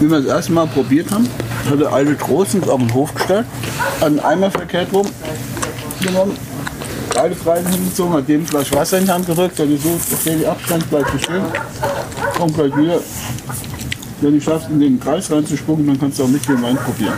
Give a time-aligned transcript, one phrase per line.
[0.00, 1.28] Wie wir das erste Mal probiert haben,
[1.68, 3.46] hat der alte Trost auf den Hof gestellt,
[4.00, 5.06] hat einen Eimer verkehrt rum
[6.00, 6.36] genommen,
[7.14, 10.46] beide Freien hingezogen, hat dem Flasch Wasser in die Hand gedrückt, hat gesucht, okay, die
[10.46, 11.46] Abstand bleibt bestimmt,
[12.36, 13.00] kommt gleich wieder.
[14.20, 17.14] Wenn du schaffst, in den Kreis reinzuspucken, dann kannst du auch mit dem Wein probieren.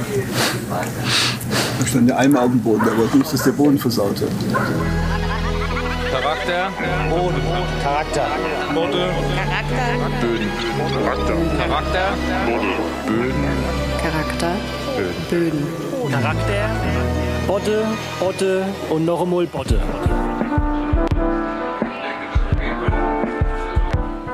[1.78, 4.30] Da stand der Eimer auf dem Boden, wollte nicht, dass der Boden versaut wird.
[6.20, 6.70] Charakter,
[7.08, 7.40] Boden,
[7.82, 8.26] Charakter.
[8.74, 9.08] Boden,
[10.20, 10.50] Böden.
[10.76, 11.34] Charakter.
[11.56, 12.12] Charakter,
[13.06, 13.48] Böden.
[14.02, 14.52] Charakter,
[15.30, 15.66] Böden.
[16.10, 16.70] Charakter.
[17.46, 17.84] Botte,
[18.20, 19.80] Botte und noch einmal Botte.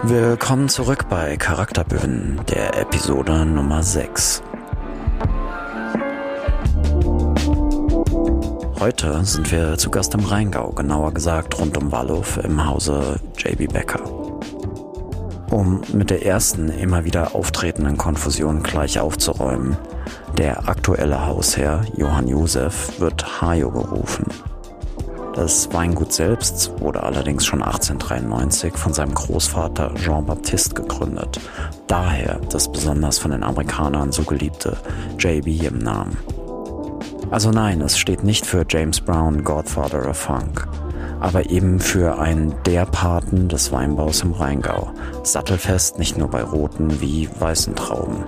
[0.03, 4.43] Willkommen zurück bei Charakterböden, der Episode Nummer 6.
[8.79, 13.73] Heute sind wir zu Gast im Rheingau, genauer gesagt rund um Wallow im Hause JB
[13.73, 14.03] Becker.
[15.51, 19.79] Um mit der ersten immer wieder auftretenden Konfusion gleich aufzuräumen,
[20.37, 24.27] der aktuelle Hausherr Johann Josef wird Hajo gerufen.
[25.35, 31.41] Das Weingut selbst wurde allerdings schon 1893 von seinem Großvater Jean-Baptiste gegründet.
[31.87, 34.77] Daher das besonders von den Amerikanern so geliebte
[35.19, 36.19] JB im Namen.
[37.31, 40.67] Also nein, es steht nicht für James Brown, Godfather of Funk,
[41.21, 44.93] aber eben für einen der Paten des Weinbaus im Rheingau.
[45.25, 48.25] Sattelfest nicht nur bei roten wie weißen Trauben.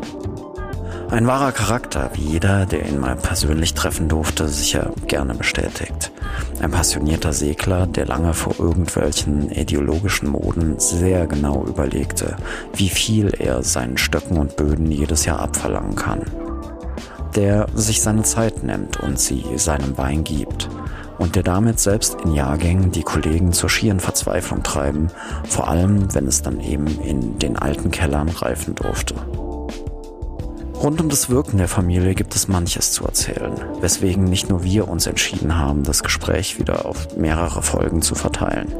[1.10, 6.12] Ein wahrer Charakter, wie jeder, der ihn mal persönlich treffen durfte, sicher gerne bestätigt.
[6.60, 12.36] Ein passionierter Segler, der lange vor irgendwelchen ideologischen Moden sehr genau überlegte,
[12.74, 16.24] wie viel er seinen Stöcken und Böden jedes Jahr abverlangen kann.
[17.37, 20.69] Der sich seine Zeit nimmt und sie seinem Wein gibt.
[21.19, 25.09] Und der damit selbst in Jahrgängen die Kollegen zur schieren Verzweiflung treiben,
[25.49, 29.15] vor allem wenn es dann eben in den alten Kellern reifen durfte.
[30.81, 34.87] Rund um das Wirken der Familie gibt es manches zu erzählen, weswegen nicht nur wir
[34.87, 38.72] uns entschieden haben, das Gespräch wieder auf mehrere Folgen zu verteilen.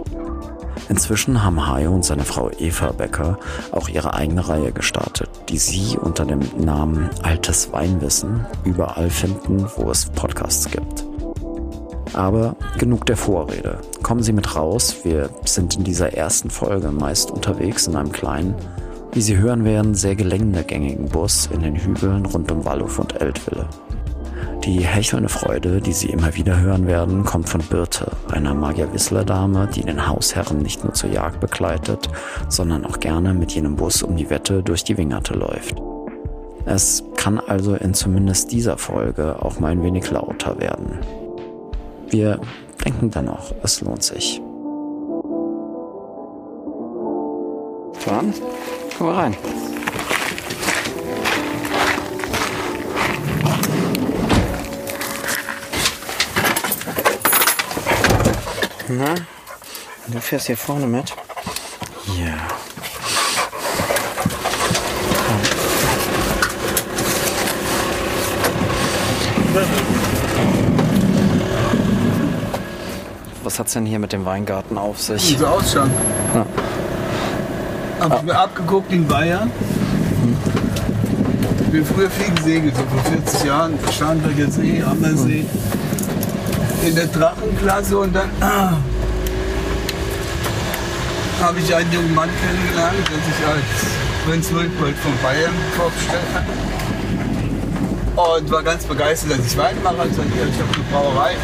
[0.89, 3.39] Inzwischen haben Hajo und seine Frau Eva Becker
[3.73, 9.91] auch ihre eigene Reihe gestartet, die sie unter dem Namen Altes Weinwissen überall finden, wo
[9.91, 11.05] es Podcasts gibt.
[12.15, 13.79] Aber genug der Vorrede.
[14.03, 18.55] Kommen Sie mit raus, wir sind in dieser ersten Folge meist unterwegs in einem kleinen,
[19.13, 23.69] wie Sie hören werden, sehr geländegängigen Bus in den Hügeln rund um Wallow und Eltville.
[24.65, 29.83] Die hechelnde Freude, die Sie immer wieder hören werden, kommt von Birte, einer Magier-Whistler-Dame, die
[29.83, 32.09] den Hausherren nicht nur zur Jagd begleitet,
[32.49, 35.81] sondern auch gerne mit jenem Bus um die Wette durch die Wingerte läuft.
[36.67, 40.99] Es kann also in zumindest dieser Folge auch mal ein wenig lauter werden.
[42.11, 42.39] Wir
[42.85, 44.43] denken dennoch, es lohnt sich.
[48.05, 48.35] Dann,
[48.97, 49.37] komm mal rein.
[58.91, 59.15] Na,
[60.07, 61.15] du fährst hier vorne mit?
[62.17, 62.33] Ja.
[73.45, 75.35] Was hat's denn hier mit dem Weingarten auf sich?
[75.35, 75.91] Unser Ausschank.
[76.35, 76.47] Ja.
[78.01, 79.51] Hab ich mir abgeguckt in Bayern.
[81.61, 83.79] Ich bin früher viel gesegelt, so vor 40 Jahren.
[83.93, 85.45] Starnberger See, Ammersee.
[86.83, 88.77] In der Drachenklasse und dann ah,
[91.41, 93.65] habe ich einen jungen Mann kennengelernt, der sich als
[94.25, 96.45] Prinz Luitpold von Bayern vorgestellt hat.
[98.17, 100.01] Und war ganz begeistert, dass ich Wein mache.
[100.01, 101.37] Also hier, ich habe eine Brauerei.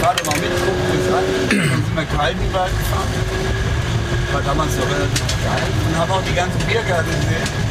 [0.00, 1.24] Gerade mal mit, gucken wir es an.
[1.50, 3.50] Dann sind wir Kaltenberg gefahren
[4.32, 5.68] war damals so relativ geil.
[5.88, 7.69] Und habe auch die ganzen Biergärten gesehen.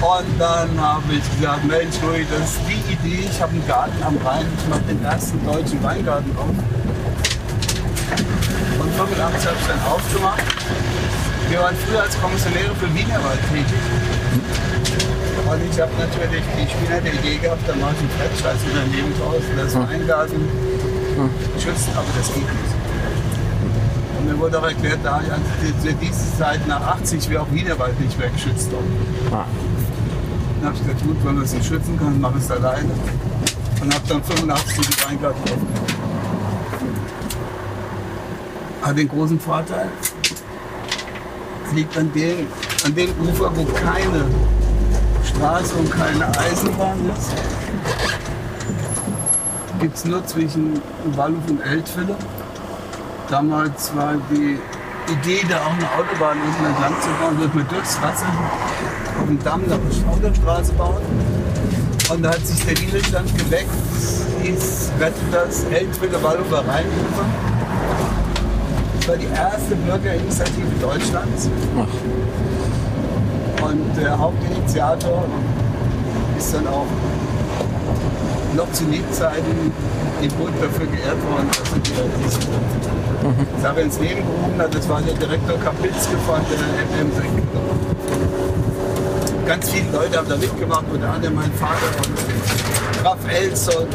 [0.00, 3.28] Und dann habe ich gesagt, Mensch, Louis, das ist die Idee.
[3.30, 4.46] Ich habe einen Garten am Rhein.
[4.56, 6.48] Ich mache den ersten deutschen Weingarten auf.
[8.80, 10.42] Und 85 habe ich dann aufgemacht.
[11.50, 13.76] Wir waren früher als Kommissionäre für Wienerwald tätig.
[15.50, 19.42] Und ich habe natürlich die Spieler der Idee gehabt, da mache ich ein Franchise-Unternehmen draus,
[19.56, 20.48] das Weingarten
[21.58, 22.74] schützen, aber das geht nicht.
[24.16, 28.30] Und mir wurde auch erklärt, da dieser Zeit nach 80 wäre auch Wienerwald nicht mehr
[28.30, 28.96] geschützt worden.
[30.60, 32.90] Dann habe ich gesagt, gut, wenn man es nicht schützen kann, mache ich es alleine.
[33.80, 35.94] Und habe dann 85 die Weingarten aufgehört.
[38.82, 39.88] Hat den großen Vorteil,
[41.74, 42.46] liegt an dem,
[42.84, 44.26] an dem Ufer, wo keine
[45.24, 47.32] Straße und keine Eisenbahn ist.
[49.80, 50.82] Gibt es nur zwischen
[51.16, 52.16] Wallow und Eltville.
[53.30, 54.58] Damals war die
[55.10, 58.26] Idee, da auch eine Autobahn unten entlang zu bauen, wird man durchs Wasser
[59.20, 61.02] auf dem Damm nach der Autostraße bauen.
[62.10, 63.70] Und da hat sich der Widerstand geweckt,
[64.42, 67.24] hieß, rettet das Eltville Wallower Rheinufer.
[68.98, 71.48] Das war die erste Bürgerinitiative Deutschlands.
[73.62, 75.24] Und der Hauptinitiator
[76.38, 76.86] ist dann auch
[78.56, 79.70] noch zu Lebzeiten
[80.22, 81.92] im Bund dafür geehrt worden, dass er die-
[82.26, 84.70] diese Sache ins Leben gerufen.
[84.72, 86.58] Das war der Direktor Kapilzke von der
[86.98, 87.10] MM
[89.50, 93.88] Ganz viele Leute haben da mitgemacht, unter anderem mein Vater und Graf Elson.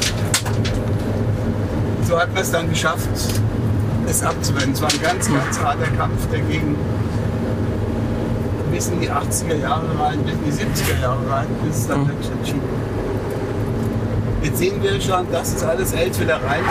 [2.06, 3.07] So hat man es dann geschafft,
[4.06, 4.74] es abzuwenden.
[4.74, 6.75] Es war ein ganz, ganz harter Kampf dagegen
[8.69, 12.06] bis in die 80er Jahre rein, bis in die 70er Jahre rein, bis es dann
[12.06, 12.69] wirklich entschieden.
[14.44, 16.66] Jetzt sehen wir schon, das ist alles Eltviller Rhein.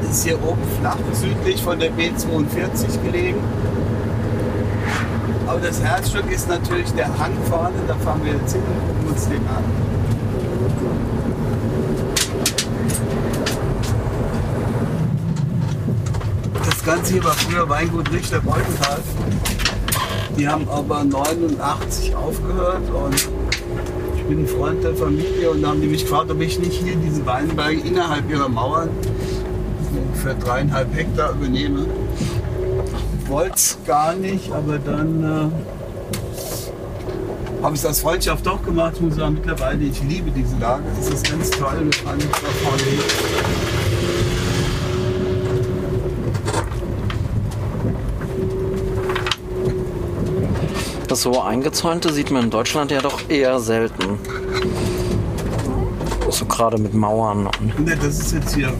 [0.00, 3.40] Das ist hier oben flach südlich von der B42 gelegen.
[5.56, 9.10] Aber das Herzstück ist natürlich der Hang vorne, da fahren wir jetzt hin und gucken
[9.10, 9.64] uns den an.
[16.62, 18.98] Das Ganze hier war früher Weingut Richter Beutenthal.
[20.38, 23.14] Die haben aber 89 aufgehört und
[24.14, 26.82] ich bin ein Freund der Familie und da haben die mich gefragt, ob ich nicht
[26.82, 28.90] hier diesen Weinberg innerhalb ihrer Mauern
[30.22, 31.86] für dreieinhalb Hektar übernehme.
[33.36, 35.50] Wollte es gar nicht, aber dann äh,
[37.62, 38.92] habe ich es aus Freundschaft doch gemacht.
[38.94, 40.84] Ich muss sagen, mittlerweile, ich liebe diese Lage.
[40.98, 41.84] Es ist ganz toll.
[41.84, 42.82] Wir fahren jetzt da vorne.
[51.06, 54.18] Das so eingezäunte sieht man in Deutschland ja doch eher selten.
[56.30, 57.50] So gerade mit Mauern
[57.84, 58.72] Ne, das ist jetzt hier.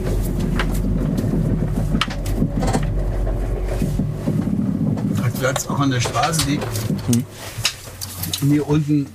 [5.39, 6.65] Es auch an der Straße liegt.
[8.41, 9.07] Und hier unten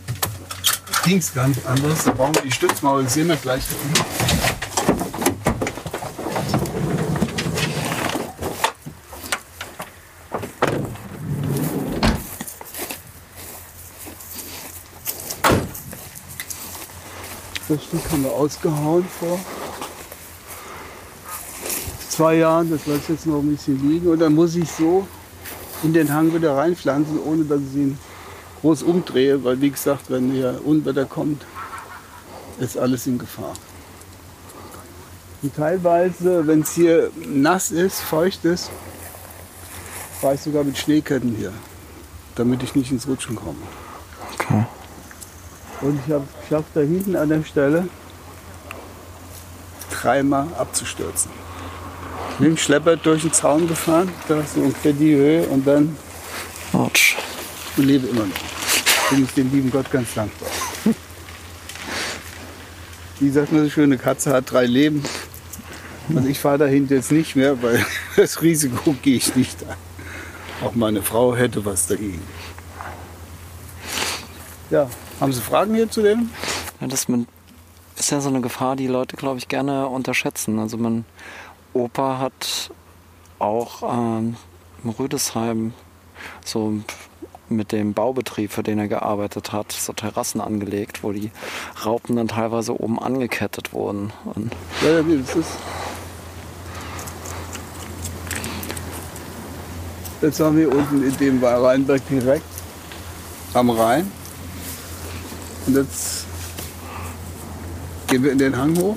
[1.04, 2.04] ging es ganz anders.
[2.04, 3.64] Da brauchen wir die Stützmauer, das sehen wir gleich.
[17.69, 19.40] Das Stück haben wir ausgehauen vor
[22.08, 22.70] zwei Jahren.
[22.70, 24.08] Das lässt jetzt noch ein bisschen liegen.
[24.08, 25.06] Und dann muss ich so
[25.82, 27.99] in den Hang wieder reinpflanzen, ohne dass ich ihn
[28.61, 29.43] groß umdrehe.
[29.44, 31.44] Weil wie gesagt, wenn hier Unwetter kommt,
[32.58, 33.55] ist alles in Gefahr.
[35.43, 38.70] Und teilweise, wenn es hier nass ist, feucht ist,
[40.20, 41.52] fahre ich sogar mit Schneeketten hier,
[42.37, 43.58] damit ich nicht ins Rutschen komme.
[44.34, 44.64] Okay.
[45.81, 47.88] Und ich habe es geschafft, da hinten an der Stelle
[49.90, 51.41] dreimal abzustürzen.
[52.38, 55.96] Mit dem Schlepper durch den Zaun gefahren, da so ungefähr die Höhe und dann
[56.73, 57.17] Autsch.
[57.76, 59.11] und lebe immer noch.
[59.11, 60.49] Bin ich dem lieben Gott ganz dankbar.
[63.20, 65.05] Wie sagt man so schön, eine Katze hat drei Leben.
[66.14, 67.84] Also ich fahre dahinter jetzt nicht mehr, weil
[68.17, 69.76] das Risiko gehe ich nicht an.
[70.64, 72.23] Auch meine Frau hätte was dagegen.
[74.70, 74.88] Ja,
[75.20, 76.31] haben Sie Fragen hier zu dem?
[76.81, 77.06] Ja, das
[77.96, 80.58] ist ja so eine Gefahr, die Leute, glaube ich, gerne unterschätzen.
[80.58, 81.05] Also mein
[81.74, 82.70] Opa hat
[83.38, 84.36] auch ähm,
[84.84, 85.72] in Rüdesheim
[86.44, 86.74] so
[87.48, 91.31] mit dem Baubetrieb, für den er gearbeitet hat, so Terrassen angelegt, wo die
[91.84, 94.12] Raupen dann teilweise oben angekettet wurden.
[94.24, 94.52] Und
[94.82, 95.50] Ja, ja, das ist.
[100.22, 102.44] Jetzt haben wir unten in dem Rheinberg direkt
[103.55, 104.10] am Rhein.
[105.67, 106.26] Und jetzt
[108.06, 108.96] gehen wir in den Hang hoch.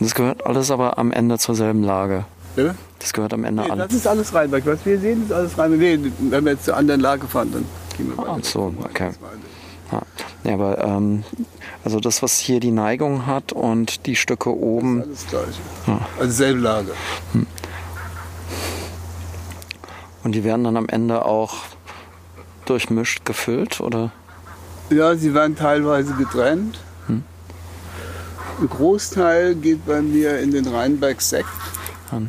[0.00, 2.24] Das gehört alles aber am Ende zur selben Lage.
[2.56, 2.74] Bitte?
[2.98, 3.86] Das gehört am Ende Nee, alles.
[3.88, 4.66] das ist alles Rheinberg.
[4.66, 5.80] Was wir sehen, ist alles Rheinberg.
[5.80, 7.64] Nee, wenn wir jetzt zur anderen Lage fahren, dann
[7.96, 8.42] gehen wir weiter.
[8.42, 9.10] so, okay.
[9.92, 10.02] Ja,
[10.44, 11.24] ja aber ähm,
[11.84, 15.60] also das, was hier die Neigung hat und die Stücke oben, Alles gleich.
[16.18, 16.92] Also selbe Lage.
[20.22, 21.54] und die werden dann am Ende auch
[22.66, 24.10] durchmischt gefüllt oder?
[24.90, 26.78] Ja, sie werden teilweise getrennt.
[28.60, 31.48] Ein Großteil geht bei mir in den Rheinberg Sekt.
[32.10, 32.28] Hm.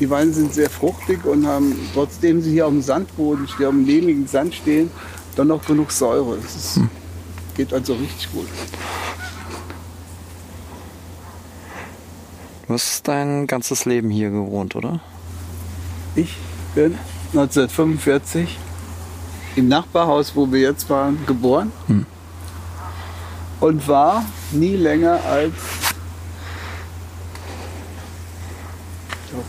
[0.00, 3.72] Die Weine sind sehr fruchtig und haben, trotzdem sie hier auf dem Sandboden stehen, auf
[3.72, 4.90] dem lehmigen Sand stehen,
[5.36, 6.38] dann noch genug Säure.
[6.42, 6.80] Das ist,
[7.56, 8.48] geht also richtig gut.
[12.66, 14.98] Du hast dein ganzes Leben hier gewohnt, oder?
[16.16, 16.36] Ich
[16.74, 18.58] bin 1945
[19.54, 21.70] im Nachbarhaus, wo wir jetzt waren, geboren
[23.60, 25.54] und war nie länger als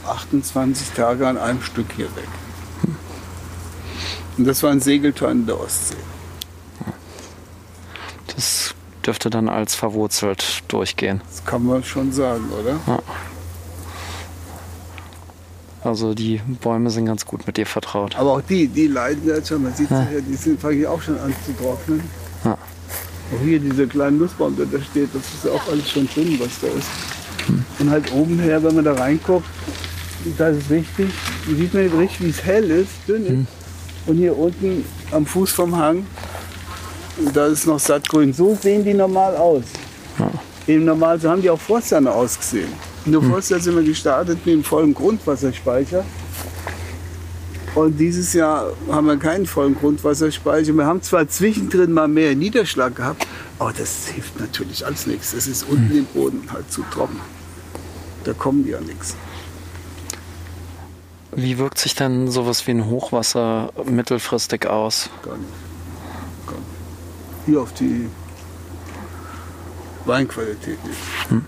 [0.07, 2.27] 28 Tage an einem Stück hier weg.
[4.37, 5.95] Und das war ein Segeltor in der Ostsee.
[8.35, 8.73] Das
[9.05, 11.21] dürfte dann als verwurzelt durchgehen.
[11.27, 13.01] Das kann man schon sagen, oder?
[15.83, 18.15] Also die Bäume sind ganz gut mit dir vertraut.
[18.15, 19.63] Aber auch die, die leiden jetzt schon.
[19.63, 22.01] Man sieht sie hier, die sind, fangen auch schon an zu trocknen.
[23.31, 23.37] Ja.
[23.37, 26.39] Auch hier dieser kleine Nussbaum, der da steht, das ist ja auch alles schon drin,
[26.39, 26.87] was da ist.
[27.79, 29.45] Und halt oben her, wenn man da reinguckt,
[30.37, 31.09] da ist es wichtig,
[31.45, 33.47] hier sieht man nicht richtig, wie es hell ist, dünn ist.
[34.07, 36.05] Und hier unten am Fuß vom Hang,
[37.33, 38.33] da ist noch sattgrün.
[38.33, 39.63] So sehen die normal aus.
[40.67, 42.69] Eben normal, so haben die auch Forsterne ausgesehen.
[43.05, 46.03] Nur Forster sind wir gestartet mit dem vollen Grundwasserspeicher.
[47.75, 50.71] Und dieses Jahr haben wir keinen vollen Grundwasserspeicher.
[50.73, 53.27] Wir haben zwar zwischendrin mal mehr Niederschlag gehabt,
[53.59, 55.33] aber das hilft natürlich alles nichts.
[55.33, 57.19] Es ist unten im Boden halt zu trocken.
[58.23, 59.15] Da kommen die ja nichts.
[61.35, 65.09] Wie wirkt sich denn sowas wie ein Hochwasser mittelfristig aus?
[65.21, 65.49] Gar nicht.
[66.47, 66.65] Gar nicht.
[67.45, 68.09] Hier auf die
[70.05, 71.43] Weinqualität nicht.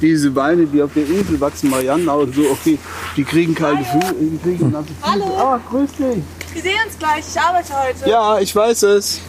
[0.00, 2.78] Diese Weine, die auf der Insel wachsen, Marianne und so, okay,
[3.16, 4.14] die kriegen kalte Füße.
[4.20, 5.12] Die kriegen nasse Füße.
[5.12, 5.36] Hallo.
[5.38, 6.22] Ah, grüß dich.
[6.52, 7.24] Wir sehen uns gleich.
[7.26, 8.10] Ich arbeite heute.
[8.10, 9.20] Ja, ich weiß es.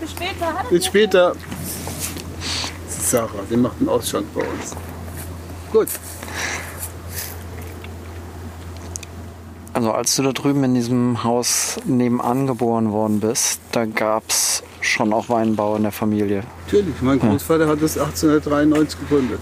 [0.00, 0.46] Bis später.
[0.46, 0.70] Hallo.
[0.70, 1.32] Bis später.
[2.86, 4.74] Das ist Sarah, die macht einen Ausschank bei uns.
[5.72, 5.88] Gut.
[9.72, 14.62] Also als du da drüben in diesem Haus nebenan geboren worden bist, da gab es
[14.80, 16.42] schon auch Weinbau in der Familie.
[16.66, 19.40] Natürlich, mein Großvater hat das 1893 gegründet.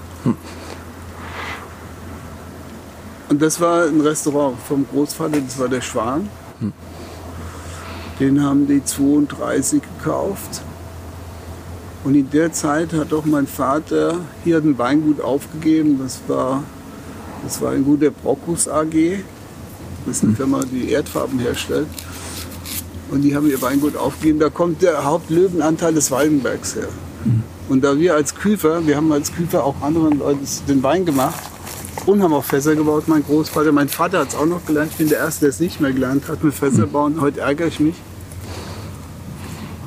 [3.28, 6.28] Und das war ein Restaurant vom Großvater, das war der Schwan.
[8.20, 10.62] Den haben die 32 gekauft.
[12.04, 16.00] Und in der Zeit hat auch mein Vater hier ein Weingut aufgegeben.
[16.02, 16.62] Das war,
[17.44, 19.22] das war ein Gut der Brockus AG.
[20.06, 21.86] Das ist eine Firma, die Erdfarben herstellt.
[23.10, 24.38] Und die haben ihr Weingut aufgegeben.
[24.38, 26.88] Da kommt der Hauptlöwenanteil des Waldenbergs her.
[27.68, 31.38] Und da wir als Küfer, wir haben als Küfer auch anderen Leuten den Wein gemacht
[32.06, 33.72] und haben auch Fässer gebaut, mein Großvater.
[33.72, 34.92] Mein Vater hat es auch noch gelernt.
[34.92, 37.20] Ich bin der Erste, der es nicht mehr gelernt hat mit Fässer bauen.
[37.20, 37.96] Heute ärgere ich mich.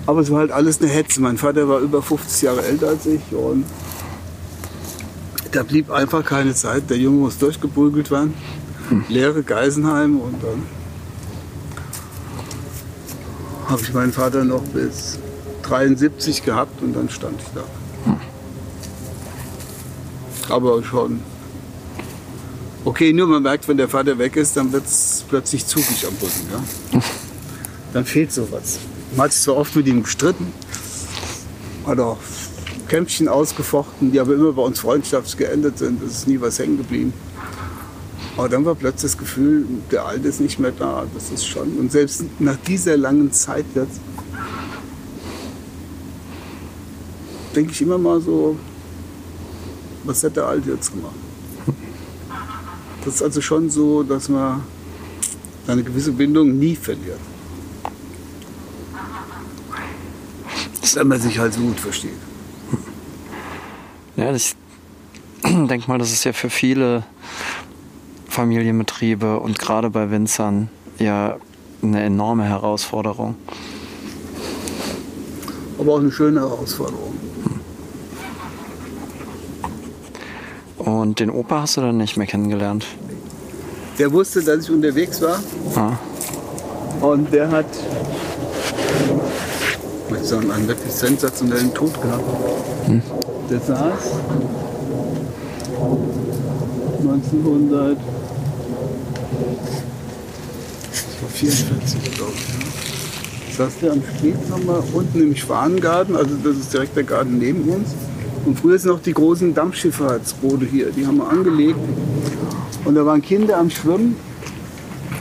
[0.05, 1.21] Aber es war halt alles eine Hetze.
[1.21, 3.65] Mein Vater war über 50 Jahre älter als ich und
[5.51, 6.89] da blieb einfach keine Zeit.
[6.89, 8.33] Der Junge muss durchgeprügelt werden.
[9.09, 10.63] Leere Geisenheim und dann
[13.71, 15.17] habe ich meinen Vater noch bis
[15.63, 17.63] 73 gehabt und dann stand ich da.
[20.53, 21.21] Aber schon.
[22.83, 26.13] Okay, nur man merkt, wenn der Vater weg ist, dann wird es plötzlich zugig am
[26.21, 26.47] Rücken.
[26.51, 26.99] Ja?
[27.93, 28.79] Dann fehlt sowas.
[29.15, 30.51] Man hat sich zwar oft mit ihm gestritten,
[31.85, 32.17] hat auch
[32.87, 36.01] Kämpfchen ausgefochten, die aber immer bei uns freundschaftlich geendet sind.
[36.01, 37.13] Es ist nie was hängen geblieben.
[38.37, 41.05] Aber dann war plötzlich das Gefühl, der Alte ist nicht mehr da.
[41.13, 41.77] Das ist schon.
[41.77, 43.99] Und selbst nach dieser langen Zeit jetzt
[47.55, 48.57] denke ich immer mal so,
[50.03, 51.15] was hat der Alte jetzt gemacht?
[53.03, 54.63] Das ist also schon so, dass man
[55.67, 57.19] eine gewisse Bindung nie verliert.
[60.93, 62.11] Wenn man sich halt so gut versteht.
[64.17, 64.55] Ja, ich
[65.43, 67.03] denke mal, das ist ja für viele
[68.31, 71.37] Familienbetriebe und gerade bei Winzern ja
[71.83, 73.35] eine enorme Herausforderung.
[75.77, 77.13] Aber auch eine schöne Herausforderung.
[80.77, 82.85] Und den Opa hast du dann nicht mehr kennengelernt.
[83.99, 85.39] Der wusste, dass ich unterwegs war
[85.75, 85.97] Ah,
[87.05, 87.65] und der hat
[90.21, 92.23] ich sagen, einen wirklich sensationellen Tod gehabt.
[93.49, 94.11] Der saß
[97.01, 97.97] 1900
[101.41, 103.49] 44, glaube ich.
[103.49, 103.57] ja.
[103.57, 107.89] Saß der am Spätsommer unten im Schwanengarten, also das ist direkt der Garten neben uns.
[108.45, 111.79] Und früher sind noch die großen Dampfschifffahrtsboote hier, die haben wir angelegt.
[112.85, 114.15] Und da waren Kinder am Schwimmen.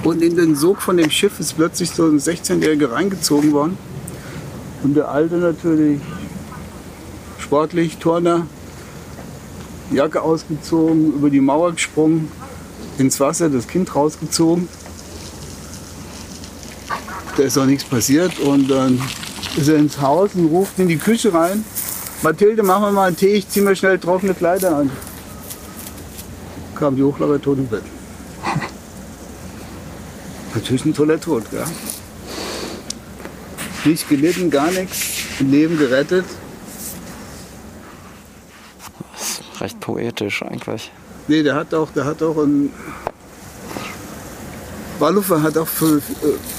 [0.04, 3.76] Und in den Sog von dem Schiff ist plötzlich so ein 16-Jähriger reingezogen worden.
[4.82, 6.00] Und der Alte natürlich
[7.38, 8.46] sportlich, Turner,
[9.90, 12.30] Jacke ausgezogen, über die Mauer gesprungen,
[12.96, 14.68] ins Wasser, das Kind rausgezogen.
[17.40, 19.00] Da ist auch nichts passiert und dann
[19.56, 21.64] ist er ins Haus und ruft in die Küche rein.
[22.20, 24.90] Mathilde, machen wir mal einen Tee, ich zieh mir schnell trockene Kleider an.
[26.74, 27.82] Kam die Hochlager tot im Bett.
[30.54, 31.64] Natürlich ein toller Tod, gell?
[33.86, 34.98] Nicht gelitten, gar nichts,
[35.38, 36.26] Leben gerettet.
[39.60, 40.92] recht poetisch eigentlich.
[41.26, 42.70] Nee, der hat auch, der hat auch ein,
[45.00, 46.02] Wallufer hat auch für, äh,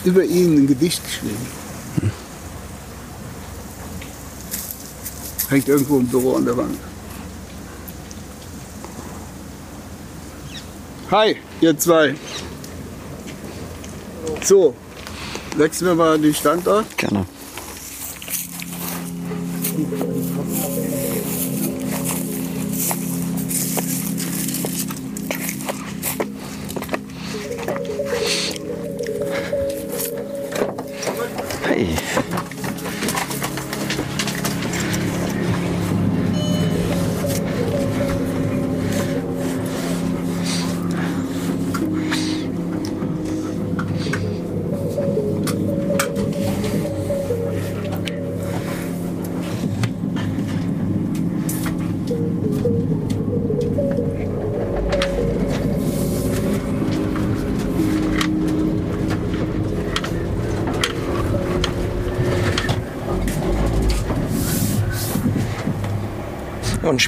[0.04, 1.48] über ihn ein Gedicht geschrieben.
[5.50, 6.78] Hängt irgendwo im Büro an der Wand.
[11.12, 12.16] Hi, ihr zwei.
[14.44, 14.74] So,
[15.58, 16.98] wechseln wir mal den Standort.
[16.98, 17.26] Gerne.
[19.76, 20.11] Hey.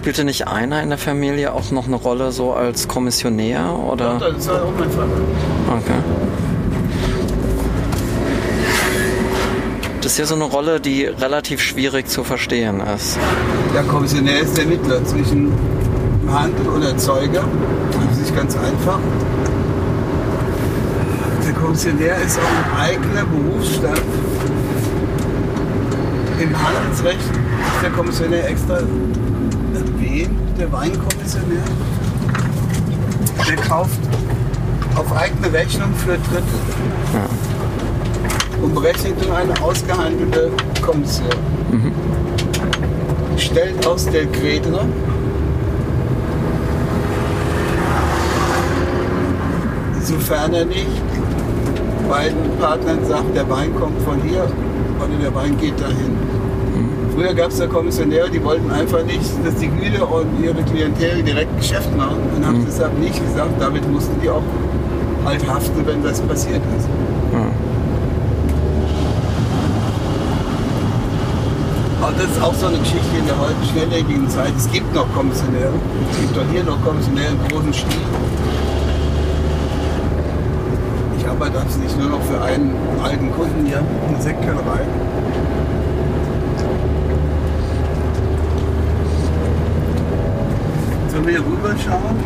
[0.03, 4.19] Spielte nicht einer in der Familie auch noch eine Rolle so als Kommissionär oder?
[4.19, 5.07] Das war auch mein Vater.
[5.69, 5.99] Okay.
[10.01, 13.17] Das ist ja so eine Rolle, die relativ schwierig zu verstehen ist.
[13.73, 15.53] Der Kommissionär ist der Mittler zwischen
[16.29, 17.45] Handel und Erzeuger.
[17.93, 18.99] Das ist nicht ganz einfach.
[21.45, 24.01] Der Kommissionär ist auch ein eigener Berufsstand.
[26.41, 28.79] Im Handelsrecht ist der Kommissionär extra
[29.85, 31.63] erwähnt, der Weinkommissionär.
[33.47, 33.99] Der kauft
[34.95, 36.43] auf eigene Rechnung für Dritte
[38.61, 41.29] und berechnet nur eine ausgehandelte Kommission.
[43.37, 44.85] Stellt aus der Gredner
[50.03, 50.87] sofern er nicht
[52.09, 54.43] beiden Partnern sagt, der Wein kommt von hier
[54.99, 56.22] oder der Wein geht dahin.
[57.13, 61.21] Früher gab es ja Kommissionäre, die wollten einfach nicht, dass die Güter und ihre Klientel
[61.21, 64.41] direkt Geschäft machen und haben deshalb nicht gesagt, damit mussten die auch
[65.23, 66.87] halt haften, wenn das passiert ist.
[72.01, 74.51] Aber das ist auch so eine Geschichte in der heutigen schnelllebigen Zeit.
[74.57, 75.73] Es gibt noch Kommissionäre.
[76.11, 78.01] Es gibt auch hier noch Kommissionäre im großen Stil.
[81.17, 84.81] Ich arbeite absichtlich nur noch für einen alten Kunden hier, eine Sektkellerei.
[91.23, 92.17] Sollen wir hier rüber schauen?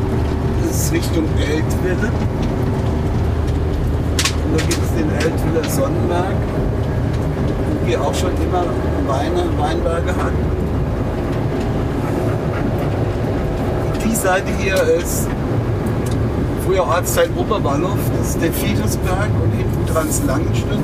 [0.67, 2.11] Ist Richtung Eltville.
[4.43, 6.35] Und da gibt es den Eltviller Sonnenberg,
[7.69, 8.65] wo wir auch schon immer
[9.05, 10.45] Weine, Weinberge hatten.
[14.03, 15.27] Die Seite hier ist
[16.65, 20.79] früher Ortsteil Oberbahnhof, das ist der Fiedesberg und hinten dran ist Langenschnitt.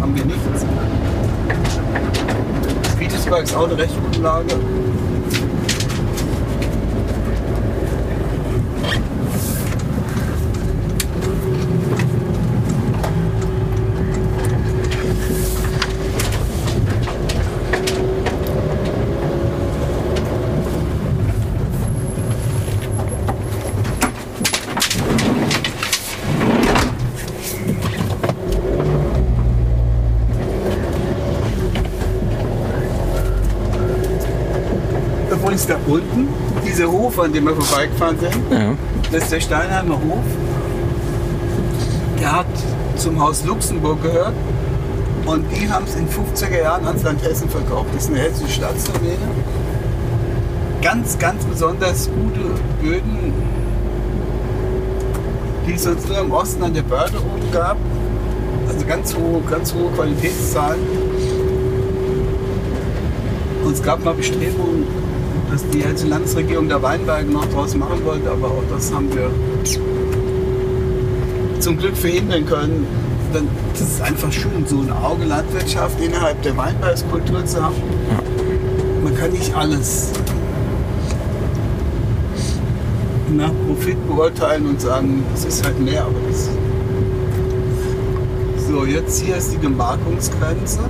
[0.00, 0.64] Haben wir nichts.
[2.96, 4.54] Fiedesberg ist auch eine recht gute Lage.
[35.56, 36.28] Übrigens da unten,
[36.76, 38.74] dieser Hof, an dem wir vorbeigefahren sind, Ja.
[39.10, 40.24] das ist der Steinheimer Hof.
[42.20, 42.46] Der hat
[42.96, 44.34] zum Haus Luxemburg gehört
[45.24, 47.86] und die haben es in 50er Jahren ans Land Hessen verkauft.
[47.94, 49.16] Das ist eine hessische Staatsdomäne.
[50.82, 52.50] Ganz, ganz besonders gute
[52.82, 53.32] Böden,
[55.66, 57.76] die es sonst nur im Osten an der Börde oben gab.
[58.68, 60.80] Also ganz hohe, ganz hohe Qualitätszahlen.
[63.64, 65.05] Und es gab mal Bestrebungen,
[65.56, 69.30] dass die Hessische Landesregierung der Weinberge noch draus machen wollte, aber auch das haben wir
[71.60, 72.86] zum Glück verhindern können.
[73.72, 77.74] Das ist einfach schön, so eine Auge Landwirtschaft innerhalb der Weinbergskultur zu haben.
[79.02, 80.12] Man kann nicht alles
[83.34, 86.50] nach Profit beurteilen und sagen, es ist halt mehr, aber das.
[88.68, 90.80] So, jetzt hier ist die Gemarkungsgrenze.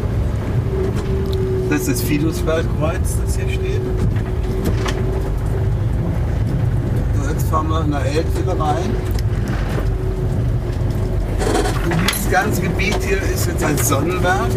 [1.71, 3.81] Das ist das Fidusbergkreuz, das hier steht.
[7.17, 8.91] So, jetzt fahren wir nach Eltville rein.
[11.85, 14.51] Und dieses ganze Gebiet hier ist jetzt als Sonnenberg.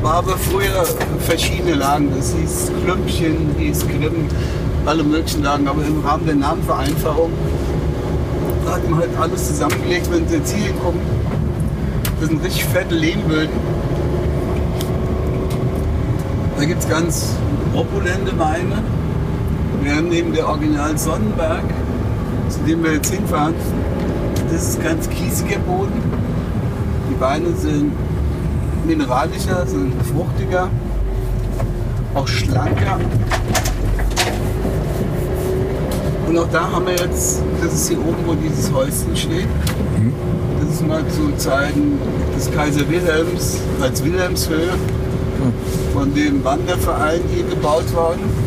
[0.00, 0.84] War aber früher
[1.26, 2.12] verschiedene Lagen.
[2.16, 4.28] Das hieß Klümpchen, hieß Grimm,
[4.86, 5.66] alle möglichen Lagen.
[5.66, 7.32] Aber im Rahmen der Namenvereinfachung
[8.66, 11.00] hat man halt alles zusammengelegt, wenn sie jetzt hier hinkommen.
[12.20, 13.50] Das sind richtig fette Lehmböden.
[16.56, 17.34] Da gibt es ganz
[17.74, 18.80] opulente Weine.
[19.84, 21.62] Wir haben neben der Original Sonnenberg,
[22.48, 23.54] zu dem wir jetzt hinfahren,
[24.50, 26.02] das ist ganz kiesiger Boden.
[27.10, 27.92] Die Weine sind
[28.86, 30.70] mineralischer, sind fruchtiger,
[32.14, 32.98] auch schlanker.
[36.28, 39.48] Und auch da haben wir jetzt, das ist hier oben, wo dieses Häuschen steht.
[40.62, 41.98] Das ist mal zu Zeiten
[42.34, 44.72] des Kaiser Wilhelms als Wilhelmshöhe
[45.92, 48.43] von dem Wanderverein hier gebaut worden.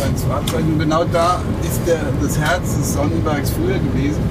[0.00, 0.78] Als Wahrzeichen.
[0.78, 4.22] Genau da ist der, das Herz des Sonnenbergs früher gewesen.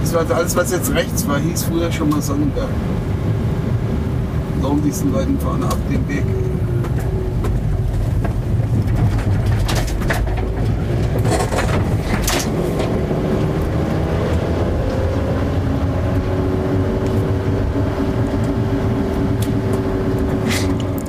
[0.00, 2.68] Das war alles, was jetzt rechts war, hieß früher schon mal Sonnenberg.
[4.62, 6.24] Darum diesen Leuten vorne ab den Weg.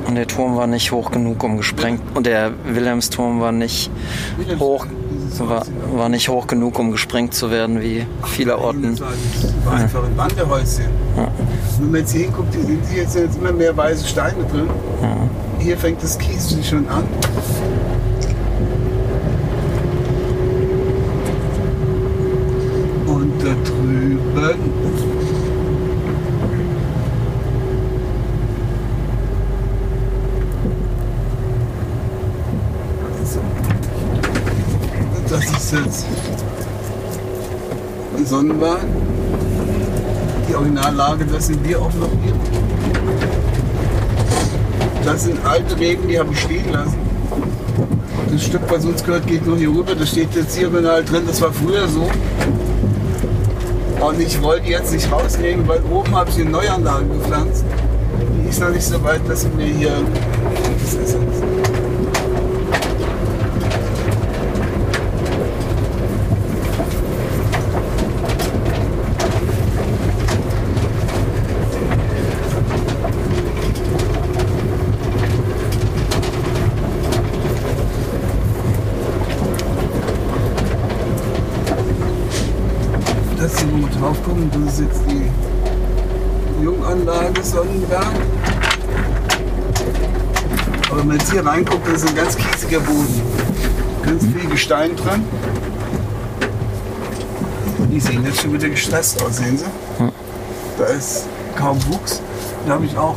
[0.06, 2.00] Und der Turm war nicht hoch genug, um gesprengt.
[2.14, 3.90] Und der Wilhelmsturm war nicht
[4.60, 4.86] hoch,
[5.40, 8.92] war, war nicht hoch genug, um gesprengt zu werden, wie vielerorten.
[8.92, 9.08] Das war,
[9.42, 10.84] das war einfach ein Wanderhäuschen.
[11.80, 14.70] Wenn man jetzt hier hinguckt, hier sind sind jetzt immer mehr weiße Steine drin.
[15.58, 17.02] Hier fängt das Kies schon an.
[23.06, 24.78] Und da drüben.
[35.30, 36.06] Das ist jetzt
[38.48, 38.88] Sonnenwagen.
[40.48, 42.32] Die Originallage, das sind wir auch noch hier.
[45.04, 46.96] Das sind alte Reben, die habe ich stehen lassen.
[48.30, 49.94] Das Stück, was uns gehört, geht nur hier rüber.
[49.94, 51.22] Das steht jetzt hier original drin.
[51.26, 52.08] Das war früher so.
[54.04, 57.64] Und ich wollte jetzt nicht rausnehmen, weil oben habe ich eine Neuanlage gepflanzt.
[58.44, 59.92] Die ist noch nicht so weit, dass mir hier.
[60.82, 61.16] Das ist jetzt.
[83.38, 84.27] Das ist,
[84.68, 88.06] ist jetzt die Junganlage Sonnenberg.
[90.88, 93.20] Aber wenn man jetzt hier reinguckt, das ist ein ganz kiesiger Boden.
[94.04, 95.24] Ganz viel Gestein drin.
[97.90, 99.64] Die sehen jetzt schon wieder gestresst aus, sehen Sie?
[100.78, 102.22] Da ist kaum Wuchs.
[102.66, 103.16] Da habe ich auch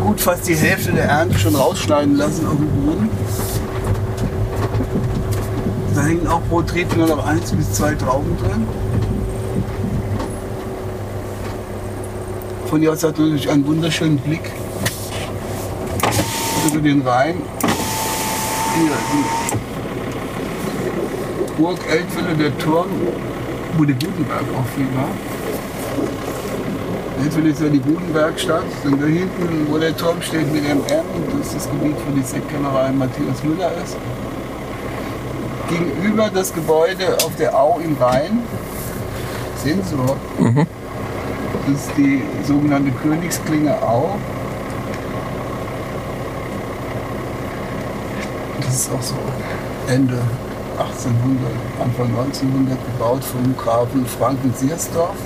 [0.00, 3.10] gut fast die Hälfte der Ernte schon rausschneiden lassen auf dem Boden.
[5.94, 8.66] Da hängen auch pro Trieb nur noch eins bis zwei Trauben drin.
[12.74, 14.50] Von hier hat natürlich einen wunderschönen Blick
[16.66, 17.36] über den Rhein.
[18.74, 19.24] Hier, die
[21.56, 22.88] Burg Eltville, der Turm,
[23.78, 25.06] wo der Gutenberg auch viel war.
[27.22, 28.64] Eltville ist ja die Gutenbergstadt.
[28.82, 31.04] Und da hinten, wo der Turm steht mit dem M,
[31.38, 33.96] das ist das Gebiet, wo die Sektkellerei Matthias Müller ist
[35.68, 38.42] gegenüber das Gebäude auf der Au im Rhein.
[39.62, 39.94] Sehen Sie?
[39.96, 40.16] Das
[41.68, 44.16] ist die sogenannte Königsklinge Au.
[48.60, 49.14] Das ist auch so
[49.86, 50.18] Ende
[50.78, 55.16] 1800, Anfang 1900 gebaut vom Grafen Franken-Siersdorf.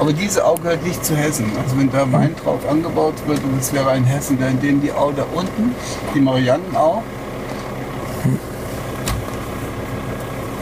[0.00, 1.46] Aber diese Au gehört nicht zu Hessen.
[1.62, 4.92] Also wenn da Wein drauf angebaut wird, und das wäre ein Hessen, dann dem die
[4.92, 5.74] Au da unten,
[6.14, 7.02] die Mariannenau,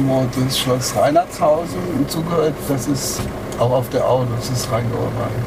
[0.01, 3.23] wo das Schloss Reinhardshausen zugehört, das ist
[3.61, 5.45] auch auf der Au, das ist Rheingauer Wein.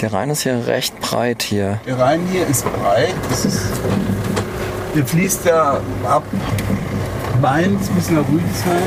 [0.00, 1.80] Der Rhein ist hier recht breit hier.
[1.86, 3.60] Der Rhein hier ist breit, das ist,
[4.94, 6.22] der fließt ja ab
[7.42, 8.82] Mainz bis nach Rüdesheim,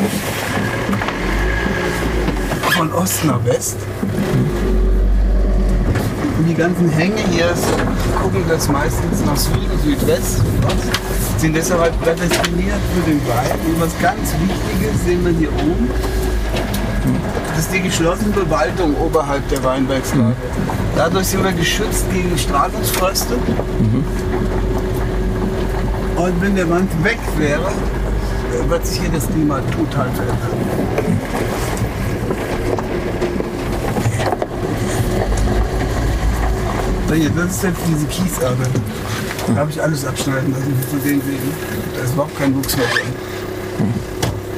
[2.71, 3.77] von Ost nach West.
[6.37, 7.53] Und die ganzen Hänge hier
[8.21, 13.51] gucken das meistens nach Süden, Südwest, Südost, sind deshalb halt prädestiniert für den Wein.
[13.67, 15.89] Und was ganz Wichtiges sehen wir hier oben,
[17.49, 20.37] das ist die geschlossene Bewaldung oberhalb der Weinbergslage.
[20.95, 23.33] Dadurch sind wir geschützt gegen Strahlungsfröste.
[26.15, 27.73] Und wenn der Wand weg wäre,
[28.69, 30.37] wird sich hier das Klima total verändern.
[37.09, 38.63] So, hier, das ist jetzt diese Kieserde.
[39.47, 41.51] Da habe ich alles abschneiden lassen von den Wegen.
[41.95, 43.13] Da ist überhaupt kein Wuchs mehr drin.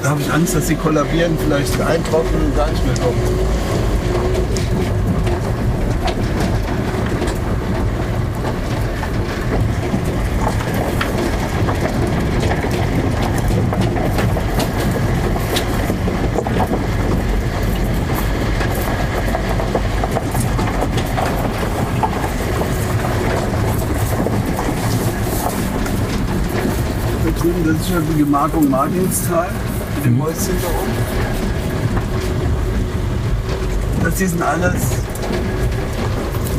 [0.04, 3.17] Da habe ich Angst, dass sie kollabieren, vielleicht eintrocknen und gar nicht mehr kommen.
[27.88, 29.48] Die Gemarkung Martinstal
[29.95, 30.91] mit dem Häuschen da oben.
[34.04, 34.82] Das hier sind alles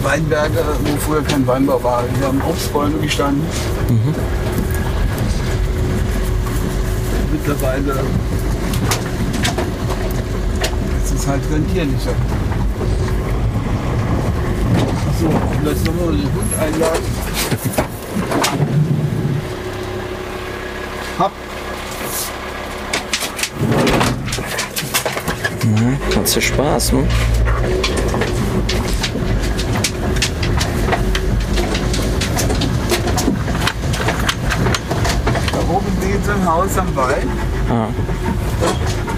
[0.04, 2.04] Weinberge, wo früher kein Weinbau war.
[2.16, 3.44] Hier haben Obstbäume gestanden.
[7.32, 8.04] Mittlerweile
[11.04, 12.14] ist es halt rentierlicher.
[15.20, 15.28] So,
[15.60, 17.04] vielleicht sollen wir mal den Hund einladen.
[26.14, 27.02] Hat dir Spaß, ne?
[35.52, 37.26] Da oben sehen Sie ein Haus am Wald.
[37.68, 37.88] Ah.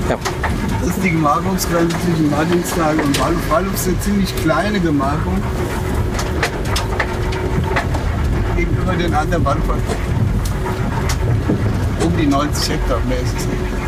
[0.09, 0.17] Ja.
[0.81, 3.51] Das ist die Gemarkungsgrenze zwischen Martinstal und Walluf.
[3.51, 5.43] Walluf ist eine ziemlich kleine Gemarkung.
[8.57, 9.65] Gegenüber den anderen Walluf.
[12.03, 13.79] Um die 90 Hektar mehr ist es nicht.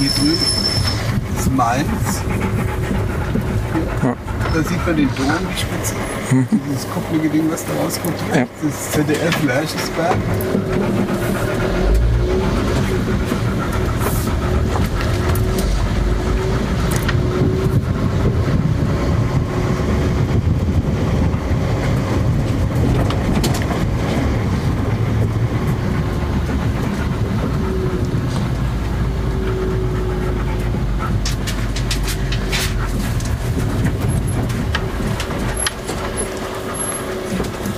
[0.00, 0.38] Hier drüben
[1.38, 2.20] ist Mainz.
[4.86, 5.94] Man den Dom, die Spitze.
[6.68, 8.16] Dieses kuppelige Ding, was da rauskommt.
[8.34, 8.46] Ja.
[8.62, 10.16] Das ist ZDF Lerchesberg.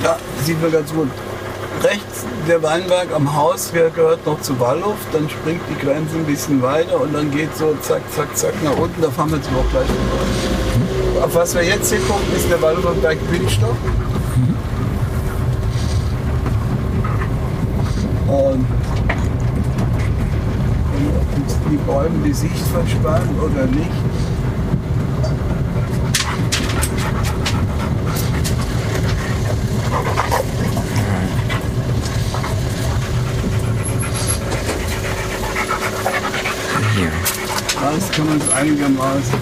[0.02, 1.08] Da sieht man ganz gut.
[1.82, 6.24] Rechts der Weinberg am Haus der gehört noch zu Wallhof, dann springt die Grenze ein
[6.24, 9.02] bisschen weiter und dann geht so zack, zack, zack nach unten.
[9.02, 11.24] Da fahren wir jetzt auch gleich rüber.
[11.24, 13.76] Auf was wir jetzt hier gucken, ist der Wallhofer Berg Bildstock.
[18.28, 18.66] Und
[21.16, 23.90] ob die Bäume die Sicht versperren oder nicht.
[36.96, 37.12] Hier.
[38.26, 39.34] Kann man einigermaßen.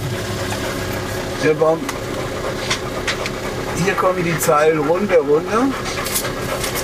[1.42, 1.78] Der Baum.
[3.82, 5.60] Hier kommen die Zeilen runter, runter.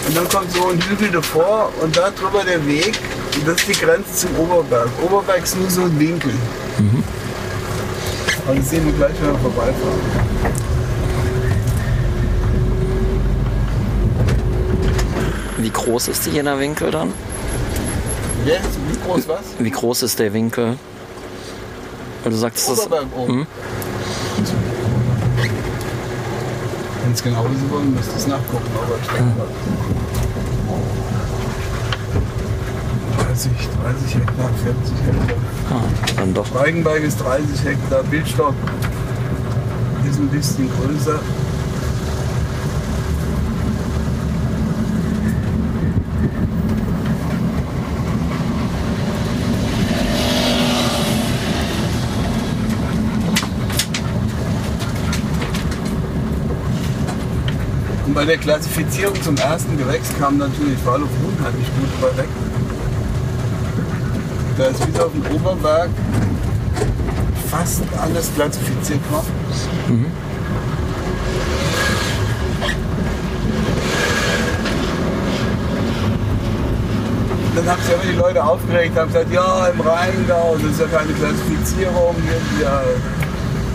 [0.06, 2.98] Und dann kommt so ein Hügel davor und da drüber der Weg.
[3.34, 4.88] Und das ist die Grenze zum Oberberg.
[5.02, 6.32] Oberberg ist nur so ein Winkel.
[8.46, 10.00] Aber das sehen wir gleich, wenn wir vorbeifahren.
[15.58, 17.12] Wie groß ist jener Winkel dann?
[18.46, 19.40] Jetzt, wie groß was?
[19.58, 20.78] Wie groß ist der Winkel?
[22.30, 22.86] Weil du sagst, das ist.
[22.86, 23.32] Oberberg oben.
[23.32, 23.46] Hm?
[27.02, 28.70] Wenn es genau wissen wollen, müsst ihr es nachgucken.
[28.76, 29.48] Aber ich denke mal.
[33.26, 33.50] 30,
[33.82, 35.36] 30 Hektar, 40 Hektar.
[35.70, 35.82] Ah,
[36.18, 36.54] dann doch.
[36.54, 38.54] Reigenberg ist 30 Hektar, Bildstock
[40.08, 41.18] ist ein bisschen größer.
[58.20, 62.28] Bei der Klassifizierung zum ersten Gewächs kam natürlich Wallhof unheimlich gut bei weg.
[64.58, 65.88] Da ist bis auf den Oberberg
[67.50, 69.24] fast alles klassifiziert war.
[77.56, 80.86] Dann haben sich aber die Leute aufgeregt, haben gesagt, ja, im Rheingau, das ist ja
[80.88, 82.82] keine Klassifizierung, hier sind ja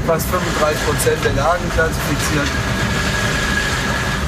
[0.05, 2.74] fast 35 Prozent der Lagen klassifiziert.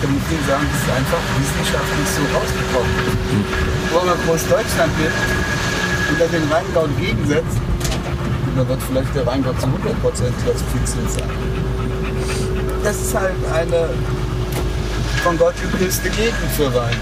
[0.07, 2.95] Da muss ich sagen, das ist einfach wissenschaftlich so rausgekommen.
[3.91, 5.11] Wo man Großdeutschland wird
[6.09, 7.59] und dann den Rheingau entgegensetzt,
[8.55, 11.29] dann wird vielleicht der Rheingau zu 100 Prozent klassifiziert sein.
[12.85, 13.89] Das ist halt eine
[15.23, 16.95] von Gott geküsste Gegend für Wein.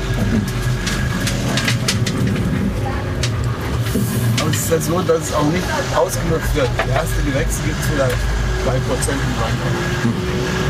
[4.42, 6.70] Aber es ist ja so, dass es auch nicht ausgenutzt wird.
[6.84, 8.18] Die erste Gewächse gibt es vielleicht
[8.66, 10.65] 3 Prozent im Rheingau.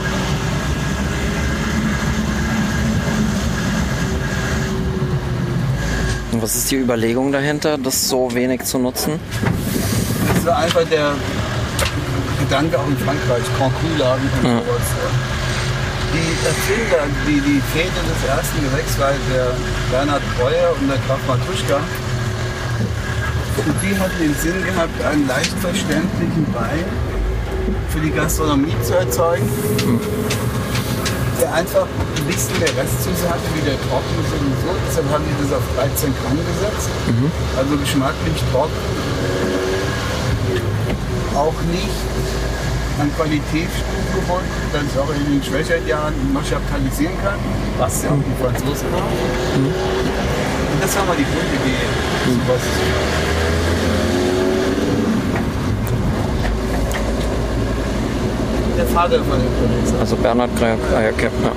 [6.35, 9.13] Und was ist die Überlegung dahinter, das so wenig zu nutzen?
[10.35, 11.13] Das war einfach der
[12.41, 14.57] Gedanke auch in Frankreich, Cru-Lagen und Ja.
[14.59, 14.91] sowas.
[16.11, 19.47] Die Erfinder, die, die Väter des ersten Gewächs war der
[19.89, 21.77] Bernhard Breuer und der Graf Matuschka.
[23.55, 26.83] Und die hatten den Sinn gehabt, einen leicht verständlichen Wein
[27.91, 29.49] für die Gastronomie zu erzeugen,
[31.39, 34.71] der einfach ein bisschen der Restzusage wie der trocken ist und so.
[34.87, 36.89] Deshalb haben die das auf 13 Gramm gesetzt.
[37.57, 38.83] Also geschmacklich trocken
[41.35, 41.91] auch nicht
[42.99, 47.39] an Qualitätsstufen gebunden, dass es auch in den schwächeren Jahren marschalisieren kann,
[47.77, 49.11] was ja auch die Franzosen machen.
[49.55, 51.83] Und das war mal die Grundidee.
[52.25, 53.44] sowas zu machen.
[58.77, 59.99] Der Vater von dem Producer.
[59.99, 61.51] Also Bernhard Krajak, ah, okay, ja.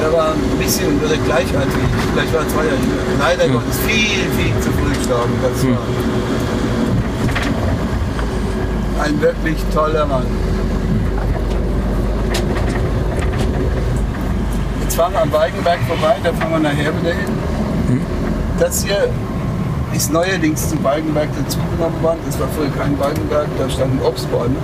[0.00, 2.04] Der war ein bisschen oder gleich alt wie ich.
[2.12, 3.18] Vielleicht war er zwei Jahre jünger.
[3.18, 5.32] Leider Gottes viel, viel zu früh gestorben.
[5.42, 5.78] Das war
[9.04, 10.26] ein wirklich toller Mann.
[14.82, 18.00] Jetzt fahren wir am Weigenberg vorbei, da fahren wir nachher wieder hin.
[18.58, 19.10] Das hier
[19.94, 22.20] ist neuerdings zum Weigenberg dazugenommen worden.
[22.26, 24.56] Das war früher kein Weigenberg, da standen Obstbäume.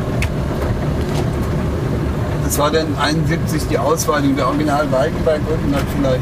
[2.53, 4.37] Das war dann 71 die Ausweitung.
[4.37, 6.21] Der Original Weigenberg unten hat vielleicht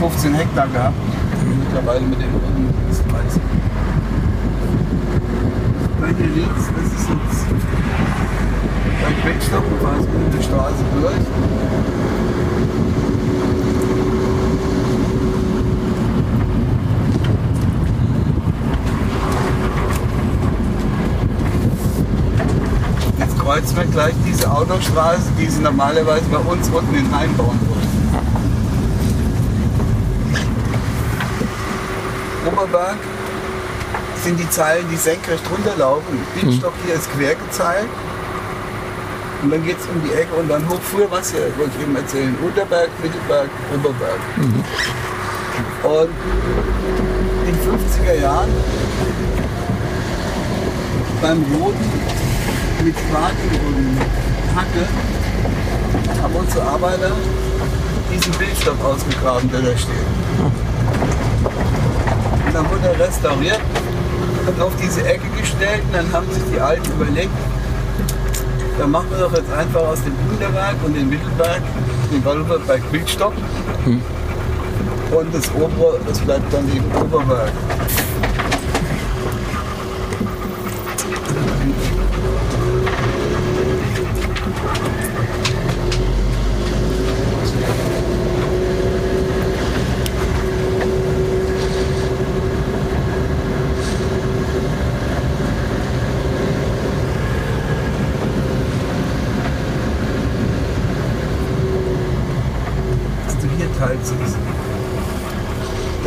[0.00, 0.96] 15 Hektar gehabt.
[1.60, 3.40] Mittlerweile mit dem unten ist 30.
[6.00, 7.46] Bei hier links, das ist jetzt
[9.04, 11.14] bei Queckstock, quasi in der Straße durch.
[23.46, 27.86] Kreuzen wir gleich diese Autostraße, die sie normalerweise bei uns unten in Heim bauen wollen.
[32.44, 32.96] Oberberg
[34.24, 36.18] sind die Zeilen, die senkrecht runterlaufen.
[36.34, 37.88] Bienstock hier ist quer gezeilt.
[39.42, 40.80] Und dann geht es um die Ecke und dann hoch.
[40.82, 44.20] Früher war es ja, wollte ich eben erzählen, Unterberg, Mittelberg, Oberberg.
[45.84, 46.10] Und
[47.46, 48.50] in den 50er Jahren
[51.22, 52.15] beim Roten
[52.86, 53.98] mit Spaten und
[54.54, 54.86] Hacke
[56.22, 57.10] haben unsere Arbeiter
[58.14, 59.90] diesen Bildstock ausgegraben, der da steht.
[62.46, 63.60] Und dann wurde er restauriert
[64.46, 67.30] und auf diese Ecke gestellt und dann haben sich die Alten überlegt,
[68.78, 71.62] dann machen wir doch jetzt einfach aus dem Unterberg und dem Mittelberg
[72.12, 73.32] den Wallberg Bildstock
[75.10, 77.50] und das obere, das bleibt dann eben Oberberg.
[83.66, 84.55] Also hier teilt sich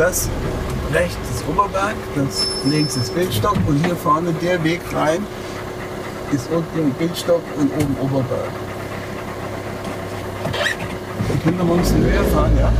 [0.00, 0.30] Das
[0.94, 5.26] rechts ist Oberberg, das links ist Bildstock und hier vorne der Weg rein
[6.32, 8.50] ist unten Bildstock und oben Oberberg.
[11.28, 12.72] Wir können wir uns Höhe fahren, ja?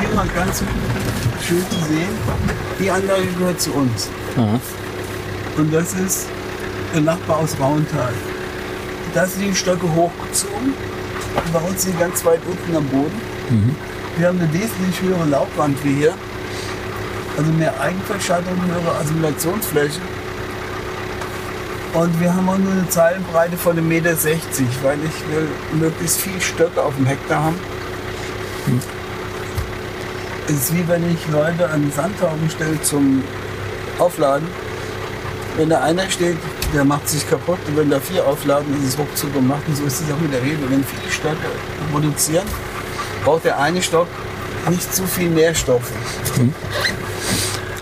[0.00, 0.62] Hier mal ganz
[1.46, 2.08] schön zu sehen,
[2.78, 4.08] die Anlage gehört zu uns.
[5.56, 6.26] Und das ist
[6.94, 8.12] der Nachbar aus Rauental.
[9.14, 10.74] Da sind die Stöcke hochgezogen.
[11.52, 13.20] Bei uns sind die ganz weit unten am Boden.
[14.16, 16.14] Wir haben eine wesentlich höhere Laubwand wie hier.
[17.36, 20.00] Also mehr Eigenverschattung, höhere Assimilationsfläche.
[21.94, 24.16] Und wir haben auch nur eine Zeilenbreite von 1,60 Meter,
[24.82, 25.48] weil ich will
[25.80, 27.58] möglichst viel Stöcke auf dem Hektar haben.
[30.46, 33.22] Es ist wie wenn ich Leute an Sandhaufen stelle zum
[33.98, 34.46] Aufladen.
[35.56, 36.36] Wenn da einer steht,
[36.74, 39.62] der macht sich kaputt und wenn da vier aufladen, ist es ruckzuck gemacht.
[39.68, 40.68] Und so ist es auch mit der Rebe.
[40.68, 41.36] Wenn viele Stöcke
[41.92, 42.44] produzieren,
[43.24, 44.08] braucht der eine Stock
[44.68, 45.92] nicht zu viel Nährstoffe.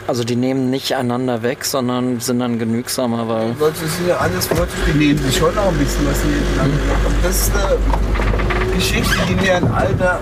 [0.07, 4.51] Also die nehmen nicht einander weg, sondern sind dann genügsamer, weil Leute sind ja alles
[4.51, 6.77] Leute, die nehmen sich schon auch ein bisschen was nebeneinander.
[6.77, 7.07] weg.
[7.07, 10.21] Und das ist eine Geschichte, die mir ein alter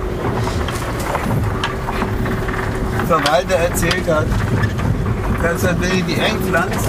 [3.10, 4.26] Verwalter erzählt hat.
[5.42, 6.86] Dass er, die eng pflanzt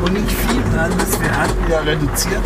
[0.00, 2.42] und nicht viel ist, wir hatten ja reduziert,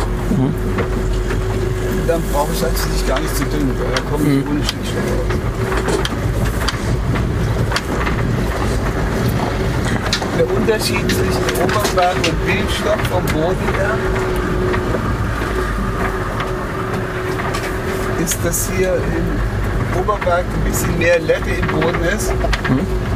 [2.07, 5.39] dann brauche ich eigentlich gar nicht zu düngen, weil da kommen die ohne Stickstoff raus.
[10.39, 13.91] Der Unterschied zwischen Oberberg und Bildstock vom Boden her
[18.23, 22.33] ist, dass hier im Oberberg ein bisschen mehr Lette im Boden ist.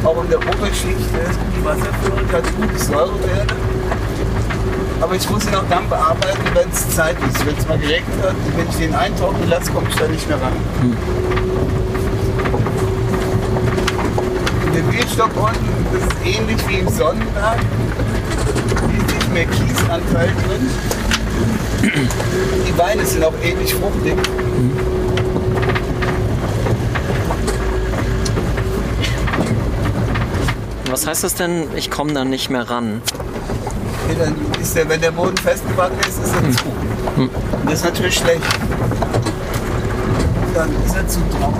[0.05, 3.55] Auch in der Oberschicht ist die Wasserführung hat gute Säurewerte.
[5.01, 7.43] Aber ich muss ihn auch dann bearbeiten, wenn es Zeit ist.
[7.43, 10.39] Wenn es mal geregnet hat, wenn ich den eintrocknen lasse, komme ich da nicht mehr
[10.39, 10.53] ran.
[14.75, 17.59] Der Bildstock unten, das ist ähnlich wie im Sonnenberg.
[18.91, 20.69] Hier nicht mehr Kiesanteil drin.
[22.67, 24.15] Die Weine sind auch ähnlich fruchtig.
[30.95, 33.01] Was heißt das denn, ich komme da nicht mehr ran?
[34.07, 36.69] Ja, dann ist der, wenn der Boden festgebacken ist, ist er zu.
[37.17, 37.31] Und
[37.65, 38.41] das ist natürlich schlecht.
[40.53, 41.59] Dann ist er zu trocken.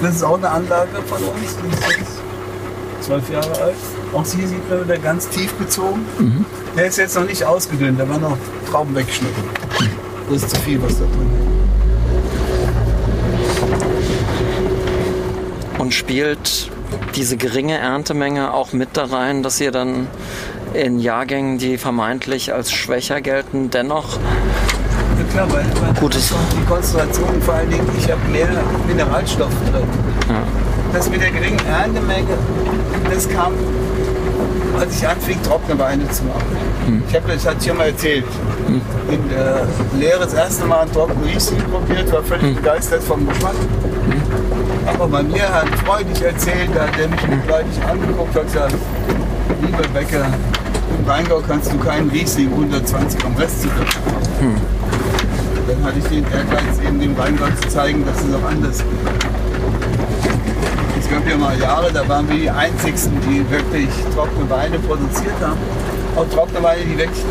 [0.00, 2.12] Das ist auch eine Anlage von uns, die ist jetzt
[3.02, 3.76] zwölf Jahre alt.
[4.14, 6.06] Auch hier sieht man wieder ganz tief gezogen.
[6.74, 8.38] Der ist jetzt noch nicht ausgedünnt, da waren noch
[8.70, 9.44] Trauben weggeschnitten.
[10.30, 11.55] Das ist zu viel, was da drin ist.
[15.96, 16.70] Spielt
[17.14, 20.06] diese geringe Erntemenge auch mit da rein, dass ihr dann
[20.74, 24.18] in Jahrgängen, die vermeintlich als schwächer gelten, dennoch
[25.18, 26.32] Ja klar, weil, weil Gutes.
[26.52, 28.48] die Konzentration, vor allen Dingen, ich habe mehr
[28.86, 29.88] Mineralstoffe drin.
[30.28, 30.42] Ja.
[30.92, 32.36] Das mit der geringen Erntemenge,
[33.12, 33.52] das kam,
[34.78, 37.02] als ich anfing, trockene Weine zu machen.
[37.08, 38.24] Ich habe das, hatte ich ja mal erzählt,
[39.10, 39.66] in der
[39.98, 43.54] Lehre das erste Mal einen trockenen Riesling probiert, war völlig begeistert vom Geschmack.
[44.86, 48.74] Aber bei mir hat freudig erzählt, da hat der mich mitleidig angeguckt hat, gesagt,
[49.60, 50.26] lieber Bäcker,
[50.98, 54.60] im Rheingau kannst du keinen Riesling unter 20 am Restzucker machen.
[55.66, 58.86] Dann hatte ich den Ehrgeiz, eben dem Rheingau zu zeigen, dass es auch anders geht.
[61.00, 65.34] Es gab ja mal Jahre, da waren wir die Einzigsten, die wirklich trockene Weine produziert
[65.40, 65.58] haben.
[66.16, 67.24] Auch trockene Weine, die wirklich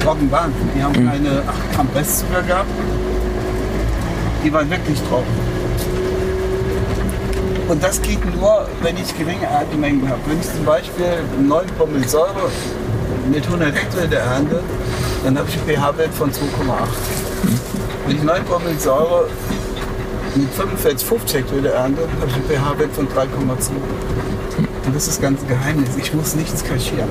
[0.00, 0.52] trocken waren.
[0.74, 2.70] Die haben keine 8 Gramm Restzucker gehabt.
[4.42, 5.53] Die waren wirklich trocken.
[7.68, 10.20] Und das geht nur, wenn ich geringe Erntemengen habe.
[10.26, 11.06] Wenn ich zum Beispiel
[11.40, 12.50] 9 Promille Säure
[13.30, 14.62] mit 100 Hektoliter ernte,
[15.24, 16.34] dann habe ich einen pH-Wert von 2,8.
[18.06, 19.28] Wenn ich 9 Promille Säure
[20.34, 23.70] mit 45, 50 Hektoliter ernte, habe ich einen pH-Wert von 3,2.
[24.86, 25.96] Und das ist das ganze Geheimnis.
[25.96, 27.08] Ich muss nichts kaschieren.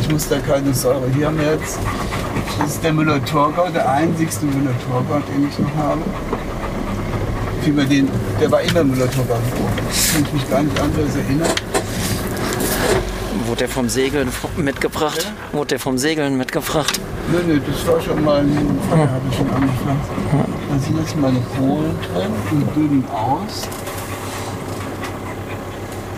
[0.00, 1.06] Ich muss da keine Säure.
[1.14, 1.78] Hier haben wir jetzt,
[2.58, 6.00] das ist der Müller-Thurgau, der einzigste Müller-Thurgau, den ich noch habe.
[7.62, 8.08] Vielmehr den,
[8.40, 9.34] der war immer Müller-Thurgau.
[9.34, 11.50] Kann ich mich gar nicht anders erinnern.
[13.46, 15.32] wurde der vom Segeln mitgebracht.
[15.52, 17.00] Wurde der vom Segeln mitgebracht.
[17.30, 20.10] Nö, nö, das war schon mal ein Feuer, habe ich schon angepflanzt.
[20.70, 23.68] Da sind jetzt meine Kohlen drin und dünn aus.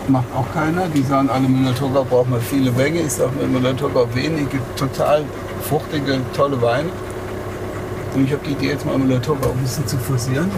[0.07, 0.87] Macht auch keiner.
[0.87, 3.01] Die sagen alle, Müller-Thurgau braucht man viele Menge.
[3.01, 4.49] Ich sage mir, wenig.
[4.49, 5.23] Gibt total
[5.61, 6.89] fruchtige, tolle Weine.
[8.15, 10.49] Und ich habe die Idee, jetzt mal Müller-Thurgau ein bisschen zu forcieren.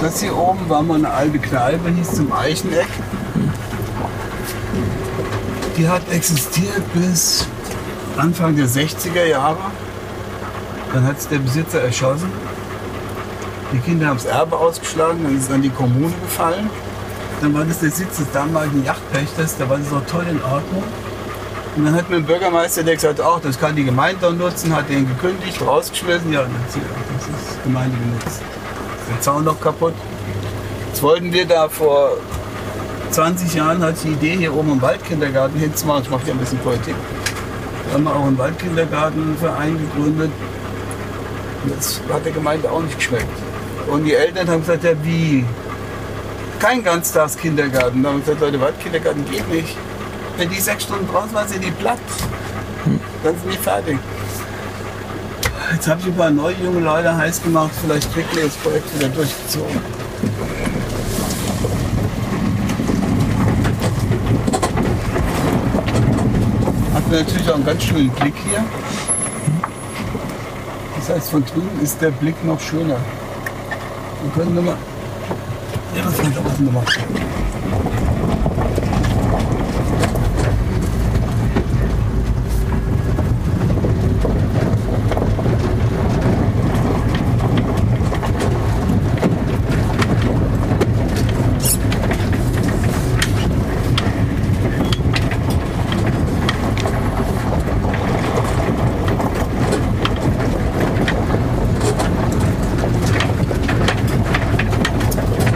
[0.00, 2.86] Das hier oben war mal eine alte Kneipe, hieß zum Eicheneck.
[5.76, 7.48] Die hat existiert bis
[8.16, 9.58] Anfang der 60er Jahre.
[10.92, 12.30] Dann hat es der Besitzer erschossen.
[13.72, 16.70] Die Kinder haben das Erbe ausgeschlagen, dann ist es an die Kommune gefallen.
[17.40, 20.84] Dann war das der Sitz des damaligen Yachtpächters, da war das auch toll in Ordnung.
[21.74, 24.76] Und dann hat mir ein Bürgermeister, der gesagt hat, das kann die Gemeinde doch nutzen,
[24.76, 26.30] hat den gekündigt, rausgeschmissen.
[26.32, 28.42] Ja, das ist Gemeinde genutzt.
[29.08, 29.94] Der Zaun noch kaputt.
[30.88, 32.18] Jetzt wollten wir da vor
[33.10, 36.02] 20 Jahren hatte ich die Idee, hier oben einen Waldkindergarten hinzumachen.
[36.02, 36.94] Ich mache ja ein bisschen Politik.
[37.86, 40.30] Da haben wir auch einen Waldkindergartenverein gegründet.
[41.74, 43.26] Das hat der Gemeinde auch nicht geschmeckt.
[43.90, 45.44] Und die Eltern haben gesagt, ja wie?
[46.58, 48.02] Kein Ganztagskindergarten.
[48.02, 49.76] Da haben wir gesagt, Leute, Waldkindergarten geht nicht.
[50.36, 51.98] Wenn die sechs Stunden draußen waren, sind die platt.
[53.22, 53.98] Dann sind die fertig.
[55.72, 57.70] Jetzt habe ich ein paar neue junge Leute heiß gemacht.
[57.80, 59.80] Vielleicht kriegt ihr das Projekt wieder durchgezogen.
[66.94, 68.64] Hat natürlich auch einen ganz schönen Blick hier.
[70.98, 72.96] Das heißt, von drüben ist der Blick noch schöner.
[74.22, 74.76] Wir können nochmal.
[75.96, 76.84] Ja, ist auch nochmal.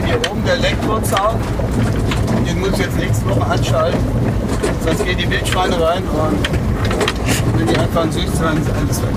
[0.04, 1.36] Hier oben der Elektrozaun.
[2.46, 3.98] Den muss ich jetzt nächste Woche anschalten.
[4.84, 9.08] Sonst gehen die Wildschweine rein und wenn die anfangen süß zu sein, ist alles weg.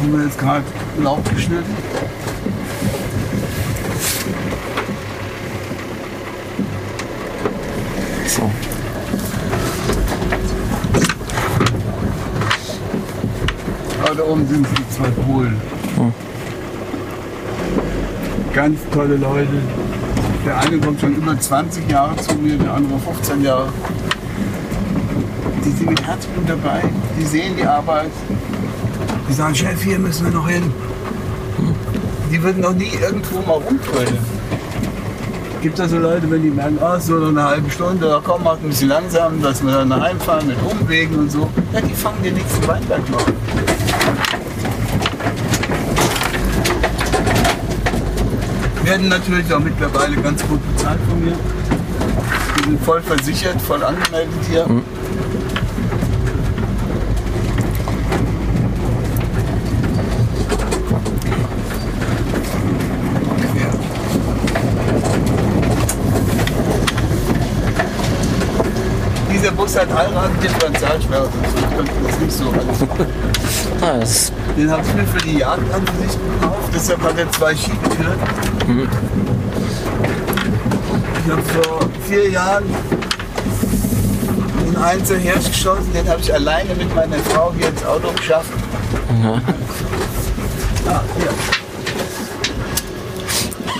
[0.00, 0.64] Sind wir jetzt gerade
[0.98, 1.76] Laub geschnitten.
[8.26, 8.50] So.
[14.38, 15.56] Oben sind die zwei Polen.
[18.54, 19.48] Ganz tolle Leute.
[20.46, 23.68] Der eine kommt schon über 20 Jahre zu mir, der andere 15 Jahre.
[25.64, 26.82] Die sind mit Herzblut dabei,
[27.18, 28.10] die sehen die Arbeit.
[29.28, 30.72] Die sagen, Chef, hier müssen wir noch hin.
[32.30, 34.18] Die würden noch nie irgendwo mal rumtrödeln.
[35.62, 38.68] Gibt da so Leute, wenn die merken, ah, so eine halbe Stunde, komm, macht ein
[38.68, 41.48] bisschen langsam, dass wir dann heimfahren mit Umwegen und so.
[41.72, 43.26] Ja, die fangen den nächsten Weinberg noch.
[48.88, 51.36] Werden natürlich auch mittlerweile ganz gut bezahlt von mir.
[52.56, 54.60] Die sind voll versichert, voll angemeldet hier.
[54.60, 54.66] Ja.
[69.30, 72.54] Dieser Bus hat Allraddifferentialsperre, sonst könnte das nicht so
[73.82, 74.32] alles.
[74.58, 78.18] Den habe ich mir für die Jagdansicht gekauft, deshalb hat er zwei Schiebetüren.
[81.24, 82.64] Ich habe vor vier Jahren
[84.66, 88.50] einen Einzel hergeschossen, den habe ich alleine mit meiner Frau hier ins Auto geschafft.
[90.88, 91.30] Ah, hier.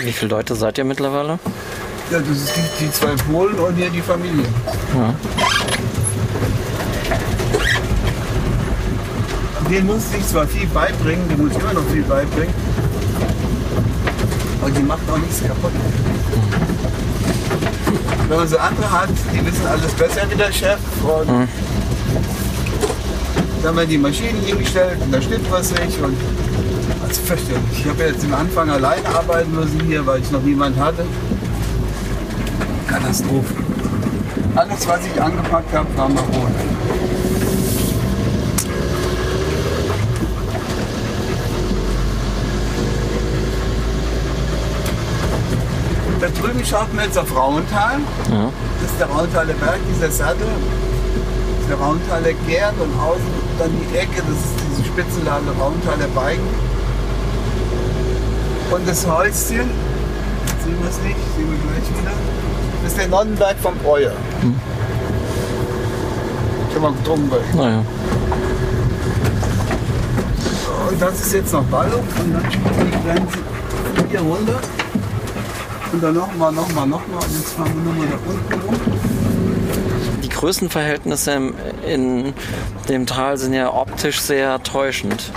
[0.05, 1.41] wie viele Leute seid ihr mittlerweile?
[2.13, 4.45] Ja, das ist die, die zwei Polen und hier die Familie.
[4.95, 5.13] Ja.
[9.71, 12.55] Den musste ich zwar viel beibringen, den muss ich immer noch viel beibringen.
[14.63, 15.73] Aber die macht auch nichts kaputt.
[18.29, 20.79] Wenn man so andere hat, die wissen alles besser wie der Chef.
[21.03, 21.49] Und
[23.63, 26.01] Dann werden die Maschinen hingestellt und da stimmt was nicht.
[26.01, 26.17] Und
[27.07, 27.63] also fürchterlich.
[27.73, 31.05] Ich habe jetzt am Anfang alleine arbeiten müssen hier, weil ich noch niemand hatte.
[32.87, 33.55] Katastrophe.
[34.55, 36.55] Alles, was ich angepackt habe, war maron.
[46.71, 47.99] Da drüben schaut man jetzt auf Rauental.
[48.31, 48.51] Ja.
[48.81, 50.47] Das ist der Rauntaler Berg, dieser Sattel.
[50.47, 53.25] Das ist der Rauntaler Gern und außen
[53.59, 56.47] dann die Ecke, das ist diese Spitzenlage Rauntaler Beigen.
[58.71, 62.13] Und das Häuschen, sehen wir es nicht, sehen wir gleich wieder.
[62.83, 64.13] Das ist der Nonnenberg vom Breuer.
[66.73, 67.39] Schon mal getrunken bei.
[67.57, 67.83] Naja.
[70.91, 73.39] Und das ist jetzt noch Ballung und dann die Grenze
[74.11, 74.61] hier runter.
[75.93, 77.25] Und dann nochmal, nochmal, nochmal.
[77.25, 78.77] Und jetzt fahren wir nochmal da unten rum.
[80.23, 81.55] Die Größenverhältnisse im,
[81.87, 82.35] in
[82.89, 85.33] dem Tal sind ja optisch sehr täuschend.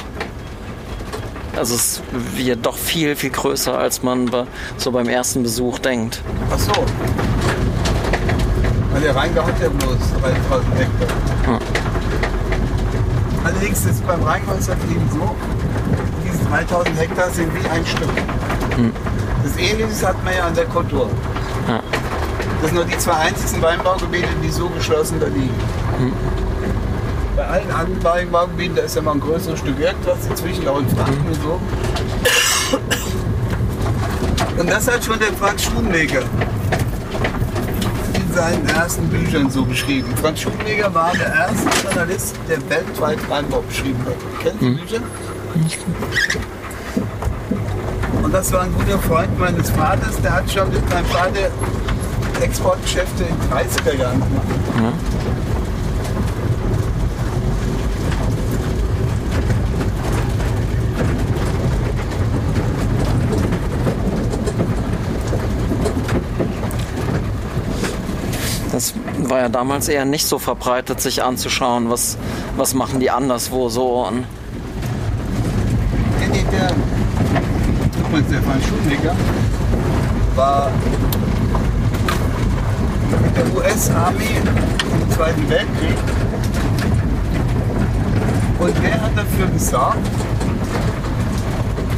[1.55, 2.01] Also es
[2.35, 4.29] wird doch viel, viel größer, als man
[4.77, 6.21] so beim ersten Besuch denkt.
[6.51, 6.71] Ach so.
[8.91, 11.07] Weil der Rheingau hat ja bloß 3000 Hektar.
[11.47, 11.59] Ja.
[13.43, 15.35] Allerdings ist beim Rheingau ist das eben so,
[16.25, 18.09] diese 3000 Hektar sind wie ein Stück.
[19.43, 21.09] Das Ähnliches hat man ja an der Kultur.
[21.67, 21.81] Ja.
[22.61, 25.55] Das sind nur die zwei einzigen Weinbaugebiete, die so geschlossen da liegen.
[27.35, 30.89] Bei allen anderen Weinbaugebieten, da ist ja mal ein größeres Stück irgendwas dazwischen, auch in
[30.89, 31.59] Franken und so.
[34.59, 36.21] Und das hat schon der Franz Schulenleger
[38.13, 40.13] in seinen ersten Büchern so beschrieben.
[40.21, 44.43] Franz Schulenleger war der erste Journalist, der weltweit Weinbau beschrieben hat.
[44.43, 45.01] Kennen Sie die Bücher?
[48.31, 51.51] Und das war ein guter Freund meines Vaters, der hat schon mit meinem Vater
[52.41, 54.47] Exportgeschäfte in 30er Jahren gemacht.
[54.77, 54.93] Mhm.
[68.71, 72.17] Das war ja damals eher nicht so verbreitet, sich anzuschauen, was,
[72.55, 74.05] was machen die anderswo so.
[74.07, 74.23] Und
[78.11, 79.15] übrigens der Franz Schumacher
[80.35, 80.71] war
[83.23, 84.41] mit der US-Armee
[85.01, 85.97] im Zweiten Weltkrieg.
[88.59, 89.97] Und der hat dafür gesorgt,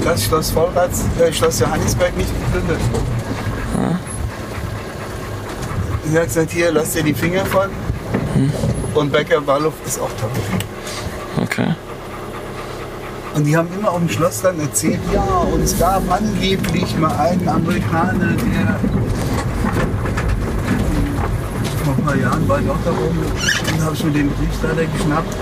[0.03, 3.99] dass Schloss Vollrats, äh, Schloss Johannisberg nicht geplündert wurde.
[6.13, 7.69] Er hat gesagt, hier, lass dir die Finger von.
[8.93, 10.62] Und Becker Wallow ist auch tot.
[13.35, 17.15] Und die haben immer auf dem Schloss dann erzählt, ja, und es gab angeblich mal
[17.17, 18.79] einen Amerikaner, der
[21.83, 23.19] vor ein paar Jahren war ich auch da oben
[23.73, 25.35] und habe schon den Briefleiter geschnappt.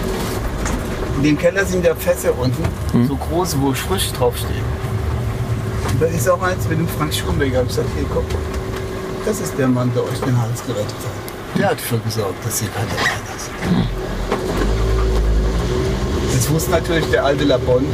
[1.18, 2.64] In dem Keller sind ja Fässer unten,
[3.08, 4.64] so große, wo frisch draufsteht.
[5.92, 7.54] Und da ist auch eins mit dem Frank Schumbeck.
[7.56, 8.24] habe ich gesagt, hier guck,
[9.26, 11.60] das ist der Mann, der euch den Hals gerettet hat.
[11.60, 13.50] Der hat dafür gesorgt, dass hier keiner rein ist.
[13.62, 14.01] Das
[16.52, 17.86] wusste natürlich der alte Labon.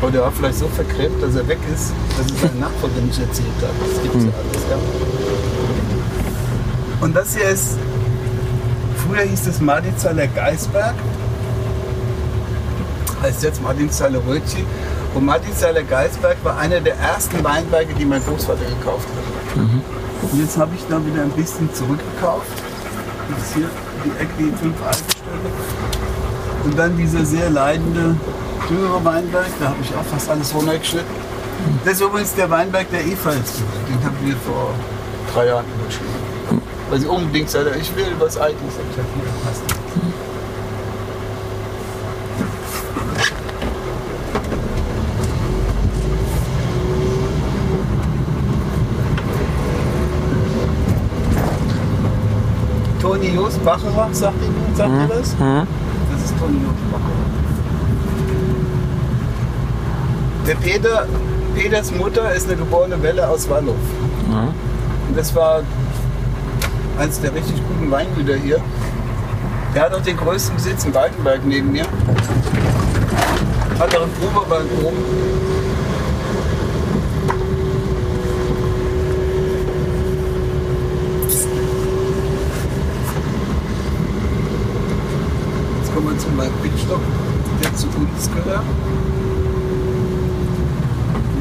[0.00, 3.20] Aber der war vielleicht so verklebt, dass er weg ist, dass es sein Nachbar nicht
[3.20, 3.74] erzählt hat.
[3.80, 4.62] Das gibt's ja alles.
[4.70, 4.76] Ja.
[7.02, 7.76] Und das hier ist,
[8.96, 10.94] früher hieß es Martinzeiler Geisberg,
[13.22, 14.64] heißt jetzt Martinzeiler Rötchen.
[15.14, 19.56] Und Martinzeiler Geisberg war einer der ersten Weinberge, die mein Großvater gekauft hat.
[20.22, 22.52] Und jetzt habe ich da wieder ein bisschen zurückgekauft.
[23.30, 23.68] Das ist hier
[24.04, 25.89] die Ecke, die fünf Alpenstelle.
[26.64, 28.16] Und dann dieser sehr leidende
[28.68, 31.30] jüngere Weinberg, da habe ich auch fast alles runtergeschnitten.
[31.84, 33.88] Das ist übrigens der Weinberg der Eva jetzt gehört.
[33.88, 34.74] Den haben wir vor
[35.32, 36.62] drei Jahren überschrieben.
[36.90, 38.58] Weil sie unbedingt sagte, ich will was Altes.
[38.68, 39.62] Ich habe hier passt.
[53.00, 55.36] Toni Just Bacherer, sagt ihr, sagt ihr das?
[55.38, 55.66] Das
[60.46, 61.06] Der Peter,
[61.54, 63.74] Peters Mutter ist eine geborene Welle aus Wallow.
[65.08, 65.62] Und das war
[66.98, 68.60] eines der richtig guten Weingüter hier.
[69.74, 71.84] Der hat auch den größten Besitz in Waldenberg neben mir.
[73.78, 75.59] Hat auch einen Probewein oben.
[86.30, 87.00] Zu meinem Pitstock,
[87.60, 88.62] der zu uns gehört.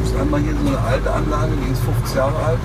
[0.01, 2.59] Das ist einmal hier so eine alte Anlage, die ist 50 Jahre alt.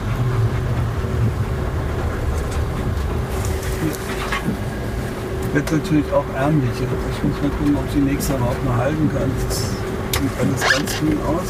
[5.52, 6.88] Wird natürlich auch ärmlicher.
[7.12, 9.30] Ich muss mal gucken, ob die nächste überhaupt noch halten kann.
[9.46, 11.48] Das sieht alles ganz grün aus.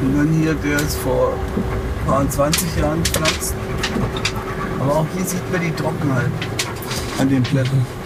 [0.00, 3.54] Und dann hier, der ist vor ein paar 20 Jahren gepflanzt.
[4.80, 6.30] Aber auch hier sieht man die Trockenheit
[7.18, 7.97] an den Blättern.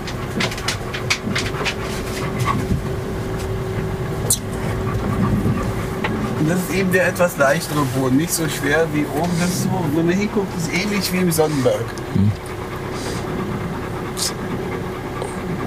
[6.52, 9.30] Das ist eben der etwas leichtere Boden, nicht so schwer wie oben.
[9.40, 11.84] Das ist so, wenn man hinguckt, ist ähnlich wie im Sonnenberg.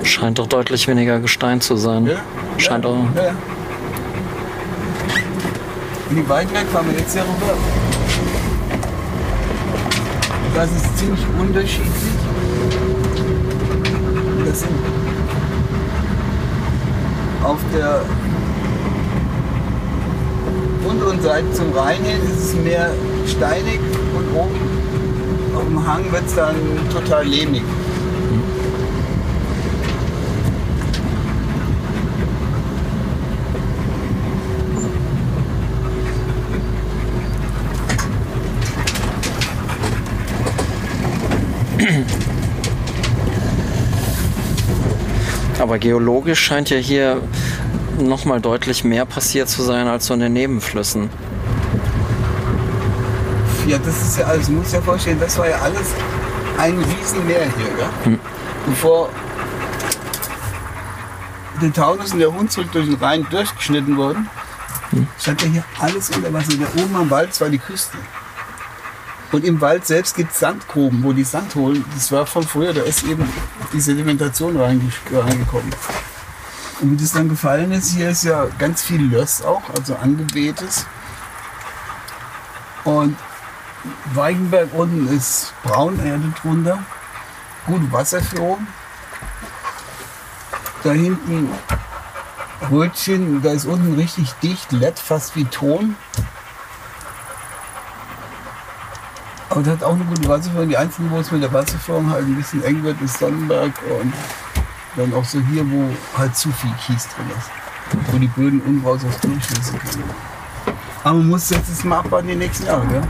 [0.04, 2.06] Scheint doch deutlich weniger Gestein zu sein.
[2.06, 2.18] Ja?
[2.58, 2.92] Scheint ja.
[2.92, 3.04] auch.
[3.16, 3.34] Ja.
[6.12, 7.58] In die Weinberg fahren wir jetzt hier rüber.
[10.54, 11.90] Das ist ziemlich unterschiedlich.
[14.46, 14.72] Das sind
[17.44, 18.02] auf der
[20.96, 22.90] unteren Seite zum Rhein hin ist es mehr
[23.28, 23.80] steinig
[24.18, 26.56] und oben auf dem Hang wird es dann
[26.92, 27.64] total lehmig.
[45.60, 47.22] Aber geologisch scheint ja hier
[47.98, 51.10] nochmal deutlich mehr passiert zu sein als so in den Nebenflüssen.
[53.68, 55.88] Ja, das ist ja alles, muss ja vorstellen, das war ja alles
[56.58, 57.66] ein Riesenmeer hier,
[58.06, 58.20] gell?
[58.68, 59.10] Bevor
[61.62, 64.30] der Taunus und der Hunsrück durch den Rhein durchgeschnitten wurden,
[65.20, 66.54] stand ja hier alles unter Wasser.
[66.60, 67.98] Da oben am Wald war die Küste.
[69.32, 71.84] Und im Wald selbst gibt es Sandgruben, wo die Sand holen.
[71.94, 73.28] Das war von früher, da ist eben
[73.74, 75.74] die Sedimentation reinge- reingekommen.
[76.82, 80.86] Und wie das dann gefallen ist, hier ist ja ganz viel Löss auch, also angebetes.
[82.84, 83.18] Und
[84.14, 86.80] Weigenberg unten ist Braunerde drunter,
[87.66, 88.68] gute Wasserführung.
[90.84, 91.50] Da hinten
[92.70, 95.96] Rötchen, da ist unten richtig dicht, Lett, fast wie Ton.
[99.50, 100.70] Aber das hat auch eine gute Wasserführung.
[100.70, 104.14] Die einzigen, wo es mit der Wasserführung halt ein bisschen eng wird, ist Sonnenberg und
[104.96, 107.50] dann auch so hier, wo halt zu viel Kies drin ist.
[108.12, 110.04] Wo die Böden unbrauchslos durchschließen können.
[111.04, 112.86] Aber man muss jetzt mal abwarten die nächsten Jahre.
[112.88, 113.04] Gell?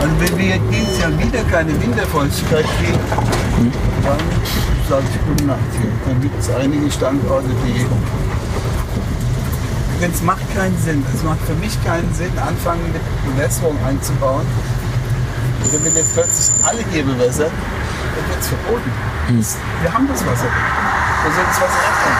[0.00, 3.72] Also wenn wir dieses Jahr wieder keine Winterfeuchtigkeit kriegen,
[4.02, 4.18] dann
[4.88, 5.90] sage ich gute Nacht hier.
[6.06, 7.86] Dann gibt es einige Standorte, die...
[10.04, 11.04] Es macht keinen Sinn.
[11.14, 13.02] Es macht für mich keinen Sinn, anfangen mit
[13.34, 14.46] Bewässerung einzubauen.
[15.72, 18.92] Wenn wir jetzt plötzlich alle hier bewässern, dann wird es verboten.
[19.28, 20.48] Das, wir haben das Wasser.
[20.48, 22.16] Wir sollen das Wasser abkommen.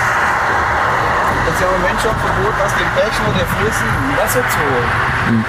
[1.49, 3.89] Jetzt haben wir Menschen auch verboten, aus den Bächen oder Flüssen
[4.19, 5.45] Wasser zu holen.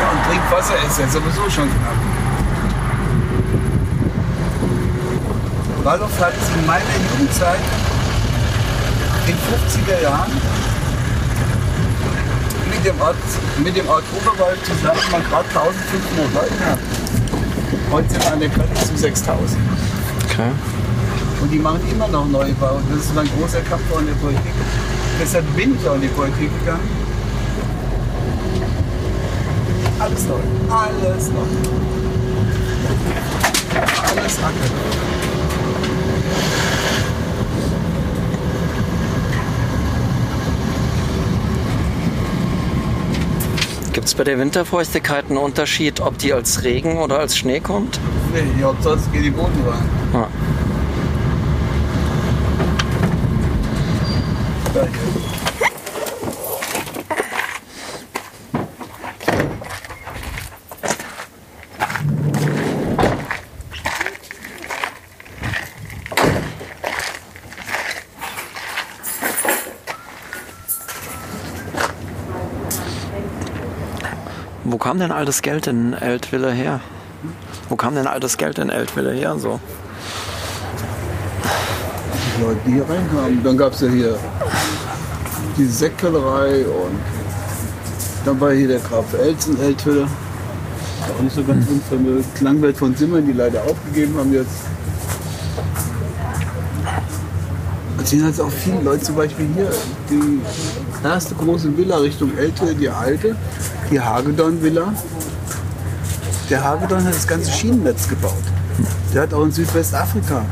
[0.00, 1.96] Ja, und Trinkwasser ist ja sowieso schon knapp.
[5.84, 7.58] Waldorf hat es in meiner Jugendzeit
[9.28, 10.32] in 50er Jahren
[12.68, 13.16] mit dem Ort,
[13.64, 16.91] mit dem Ort Oberwald zusammen mal gerade 1500 Leute gehabt.
[17.92, 19.60] Heute sind wir an der Grenze zu 6000.
[20.24, 20.48] Okay.
[21.42, 22.80] Und die machen immer noch Neubau.
[22.88, 24.52] Das ist mein großer Kampf in der Politik.
[25.20, 26.88] Deshalb bin ich auch in die Politik gegangen.
[29.98, 30.40] Alles neu.
[30.74, 31.42] Alles neu.
[34.10, 35.31] Alles Acker.
[44.02, 48.00] Gibt es bei der Winterfeuchtigkeit einen Unterschied, ob die als Regen oder als Schnee kommt?
[48.34, 49.88] Nee, es geht die Boden rein.
[50.12, 50.28] Ja.
[54.74, 54.98] Danke.
[74.64, 76.78] Wo kam denn all das Geld in Eltville her?
[77.70, 79.38] Wo kam denn all das Geld in Eltville her?
[79.38, 79.58] So?
[82.36, 83.42] Die Leute, die hier reinkamen.
[83.42, 84.18] Dann gab es ja hier
[85.56, 87.00] diese Sektkellerei und
[88.26, 90.06] dann war hier der Graf Elzen, Eltville.
[90.06, 92.26] Auch nicht so ganz unvermögend.
[92.34, 94.50] Klangwelt von Simmern, die leider aufgegeben haben jetzt.
[98.02, 99.70] Es sind jetzt auch viele Leute, zum Beispiel hier,
[100.10, 100.40] die
[101.02, 103.34] erste große Villa Richtung Eltville, die alte,
[103.92, 104.94] die Hagedorn-Villa.
[106.48, 108.32] Der Hagedorn hat das ganze Schienennetz gebaut.
[109.12, 110.44] Der hat auch in Südwestafrika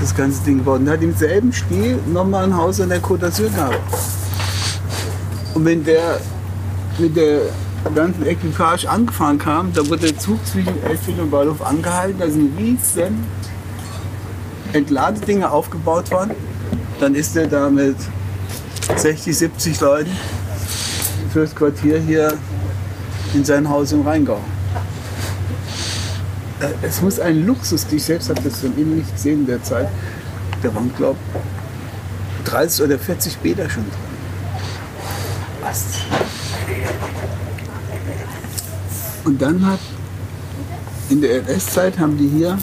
[0.00, 0.80] das ganze Ding gebaut.
[0.80, 3.78] Und der hat im selben Stil nochmal ein Haus an der Côte d'Azur gehabt.
[5.54, 6.20] Und wenn der
[6.98, 7.42] mit der
[7.94, 12.18] ganzen Equipage angefahren kam, da wurde der Zug zwischen Eltville und Waldorf angehalten.
[12.18, 13.24] Da sind riesen
[14.72, 16.32] Entladedinger aufgebaut worden.
[16.98, 17.96] Dann ist er da mit
[18.96, 20.10] 60, 70 Leuten
[21.32, 22.32] fürs Quartier hier
[23.34, 24.40] in sein Haus im Rheingau.
[26.60, 29.62] Äh, Es muss ein Luxus, ich selbst habe das von innen nicht gesehen in der
[29.62, 29.88] Zeit.
[30.62, 31.18] Da waren, glaube
[32.44, 33.92] ich, 30 oder 40 Bäder schon drin.
[35.60, 35.84] Was?
[39.24, 39.80] Und dann hat
[41.10, 42.58] in der NS-Zeit haben die hier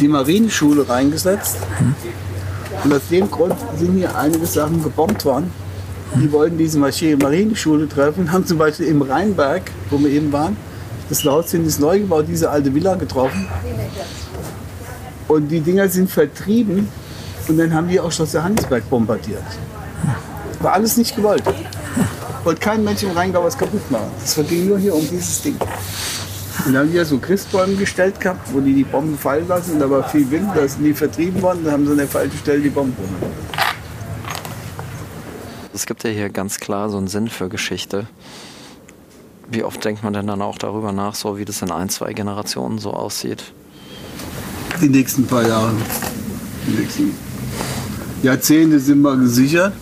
[0.00, 1.58] die Marineschule reingesetzt.
[2.84, 5.50] Und aus dem Grund sind hier einige Sachen gebombt worden.
[6.14, 10.56] Die wollten diese Maschine Marineschule treffen, haben zum Beispiel im Rheinberg, wo wir eben waren,
[11.08, 13.46] das Lautzind ist neu gebaut, diese alte Villa getroffen.
[15.28, 16.88] Und die Dinger sind vertrieben
[17.48, 19.42] und dann haben die auch Schloss Johannesberg bombardiert.
[20.60, 21.42] War alles nicht gewollt.
[22.44, 24.10] Wollte kein Mensch im Rheingau was kaputt machen.
[24.24, 25.56] Es ging nur hier um dieses Ding.
[26.64, 29.72] Und dann haben die ja so Christbäume gestellt gehabt, wo die die Bomben fallen lassen.
[29.72, 31.60] Und da war viel Wind, da sind die vertrieben worden.
[31.64, 32.96] Dann haben sie an der falschen Stelle die Bomben.
[35.76, 38.06] Es gibt ja hier ganz klar so einen Sinn für Geschichte.
[39.50, 42.14] Wie oft denkt man denn dann auch darüber nach, so wie das in ein, zwei
[42.14, 43.52] Generationen so aussieht?
[44.80, 45.74] Die nächsten paar Jahre.
[46.66, 47.14] Die nächsten
[48.22, 49.74] Jahrzehnte sind mal gesichert.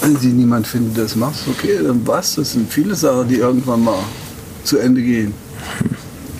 [0.00, 2.36] Wenn sie niemand findet, das macht, okay, dann was.
[2.36, 4.02] Das sind viele Sachen, die irgendwann mal
[4.64, 5.34] zu Ende gehen.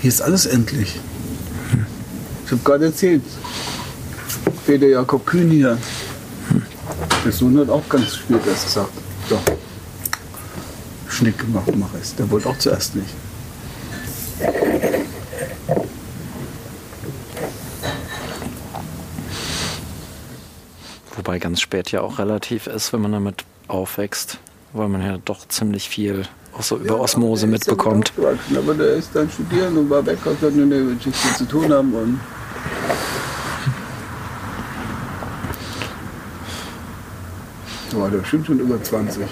[0.00, 0.98] Hier ist alles endlich.
[2.46, 3.22] Ich habe gerade erzählt,
[4.64, 5.76] Peter Jakob Kühn hier.
[7.26, 8.92] Der Sohn hat auch ganz spät erst gesagt,
[9.28, 9.42] doch,
[11.08, 12.14] Schnick gemacht, mach es.
[12.14, 13.08] Der wollte auch zuerst nicht.
[21.16, 24.38] Wobei ganz spät ja auch relativ ist, wenn man damit aufwächst,
[24.72, 28.12] weil man ja doch ziemlich viel auch so über Osmose ist damit mitbekommt.
[28.54, 31.72] Aber der ist dann studieren und war weg, hat dann in der Geschichte zu tun
[31.72, 31.92] haben.
[31.92, 32.20] Und
[37.96, 38.24] so weiter.
[38.24, 39.24] Stimmt schon über 20.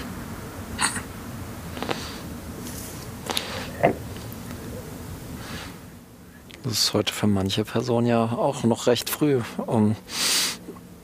[6.63, 9.95] Das ist heute für manche Personen ja auch noch recht früh, um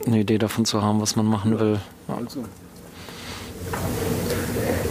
[0.06, 1.80] eine Idee davon zu haben, was man machen will.
[2.08, 2.44] Also.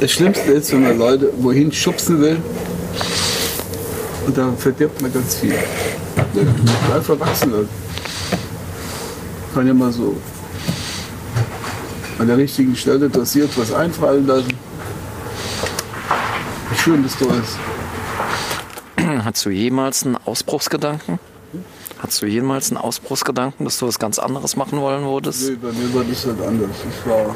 [0.01, 2.41] Das Schlimmste ist, wenn man Leute wohin schubsen will
[4.27, 5.53] und dann verdirbt man ganz viel.
[5.55, 7.69] Ja, einfach wachsen lassen.
[9.53, 10.17] Kann ja mal so
[12.21, 14.53] an der richtigen Stelle dosiert was einfallen lassen.
[16.71, 19.25] Wie schön das da ist.
[19.25, 21.19] Hast du jemals einen Ausbruchsgedanken?
[21.99, 25.49] Hast du jemals einen Ausbruchsgedanken, dass du was ganz anderes machen wollen würdest?
[25.49, 26.71] Nee, bei mir war das halt anders.
[26.89, 27.35] Ich war.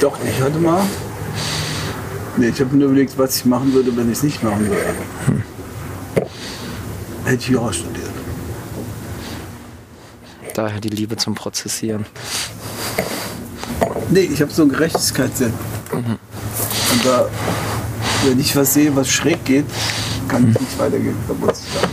[0.00, 0.82] Doch, ich hatte mal.
[2.36, 4.94] Nee, ich habe mir überlegt, was ich machen würde, wenn ich es nicht machen würde.
[5.26, 5.42] Hm.
[7.24, 8.10] Hätte ich Jura studiert.
[10.54, 12.06] Daher die Liebe zum Prozessieren.
[14.14, 15.52] Nee, ich habe so einen Gerechtigkeitssinn.
[15.92, 15.98] Mhm.
[15.98, 17.26] Und da,
[18.24, 19.64] wenn ich was sehe, was schräg geht,
[20.28, 21.16] kann ich nicht weitergehen.
[21.26, 21.92] Da muss ich sagen.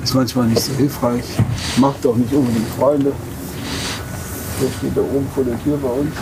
[0.00, 1.24] Ist manchmal nicht so hilfreich.
[1.78, 3.10] Macht auch nicht unbedingt Freunde.
[4.62, 6.14] Der steht da oben vor der Tür bei uns.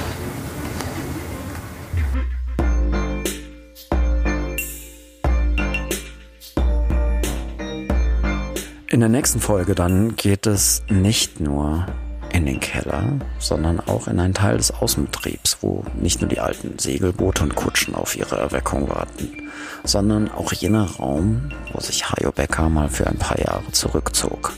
[9.04, 11.84] Der nächsten Folge dann geht es nicht nur
[12.32, 16.78] in den Keller, sondern auch in einen Teil des Außenbetriebs, wo nicht nur die alten
[16.78, 19.50] Segelboote und Kutschen auf ihre Erweckung warten,
[19.84, 24.54] sondern auch jener Raum, wo sich Hajo Becker mal für ein paar Jahre zurückzog.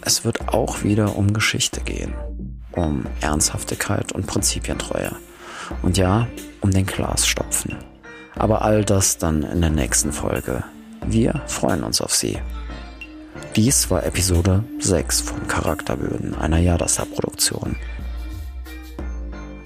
[0.00, 2.14] Es wird auch wieder um Geschichte gehen,
[2.72, 5.12] um Ernsthaftigkeit und Prinzipientreue
[5.82, 6.28] und ja,
[6.62, 7.76] um den Glasstopfen.
[8.36, 10.64] Aber all das dann in der nächsten Folge.
[11.06, 12.38] Wir freuen uns auf Sie.
[13.56, 17.76] Dies war Episode 6 von Charakterböden, einer Jadasa-Produktion.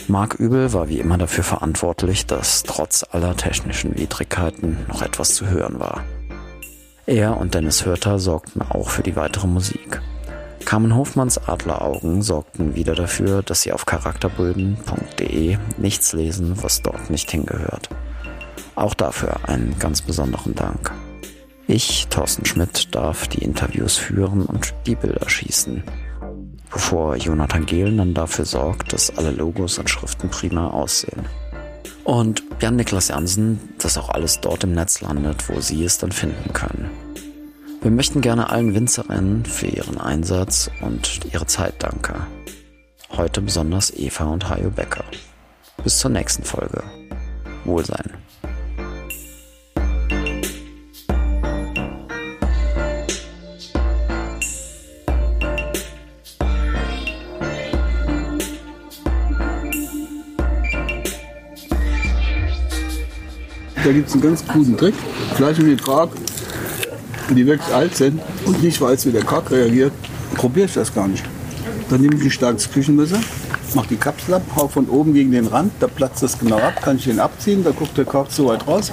[0.07, 5.49] Mark Übel war wie immer dafür verantwortlich, dass trotz aller technischen Widrigkeiten noch etwas zu
[5.49, 6.05] hören war.
[7.07, 10.01] Er und Dennis Hörter sorgten auch für die weitere Musik.
[10.64, 17.28] Carmen Hofmanns Adleraugen sorgten wieder dafür, dass Sie auf charakterböden.de nichts lesen, was dort nicht
[17.32, 17.88] hingehört.
[18.76, 20.93] Auch dafür einen ganz besonderen Dank.
[21.73, 25.85] Ich, Thorsten Schmidt, darf die Interviews führen und die Bilder schießen.
[26.68, 31.27] Bevor Jonathan Gehlen dann dafür sorgt, dass alle Logos und Schriften prima aussehen.
[32.03, 36.53] Und Jan-Niklas Jansen, dass auch alles dort im Netz landet, wo Sie es dann finden
[36.53, 36.91] können.
[37.83, 42.16] Wir möchten gerne allen Winzerinnen für ihren Einsatz und ihre Zeit danken.
[43.11, 45.05] Heute besonders Eva und Hajo Becker.
[45.85, 46.83] Bis zur nächsten Folge.
[47.64, 48.11] Wohlsein.
[63.85, 64.95] Da gibt es einen ganz guten Trick.
[65.37, 66.11] Fleisch mit Quark,
[67.31, 69.93] die wirklich alt sind und nicht weiß, wie der Quark reagiert,
[70.35, 71.24] probiere ich das gar nicht.
[71.89, 73.18] Dann nehme ich ein starkes Küchenmesser,
[73.74, 76.83] mache die Kapsel ab, hau von oben gegen den Rand, da platzt das genau ab,
[76.83, 78.93] kann ich den abziehen, da guckt der Quark so weit raus.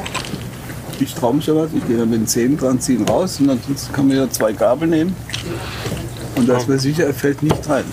[1.00, 3.94] Ich traue mich aber, ich gehe dann mit den Zähnen dran, ziehen raus und ansonsten
[3.94, 5.16] kann man ja zwei Gabel nehmen.
[6.36, 7.84] Und da ist mir sicher, er fällt nicht rein.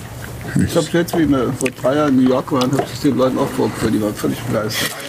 [0.64, 3.16] Ich habe jetzt, wie wir vor drei Jahren in New York waren, habe ich den
[3.16, 5.03] Leuten auch vorgeführt, die waren völlig begeistert.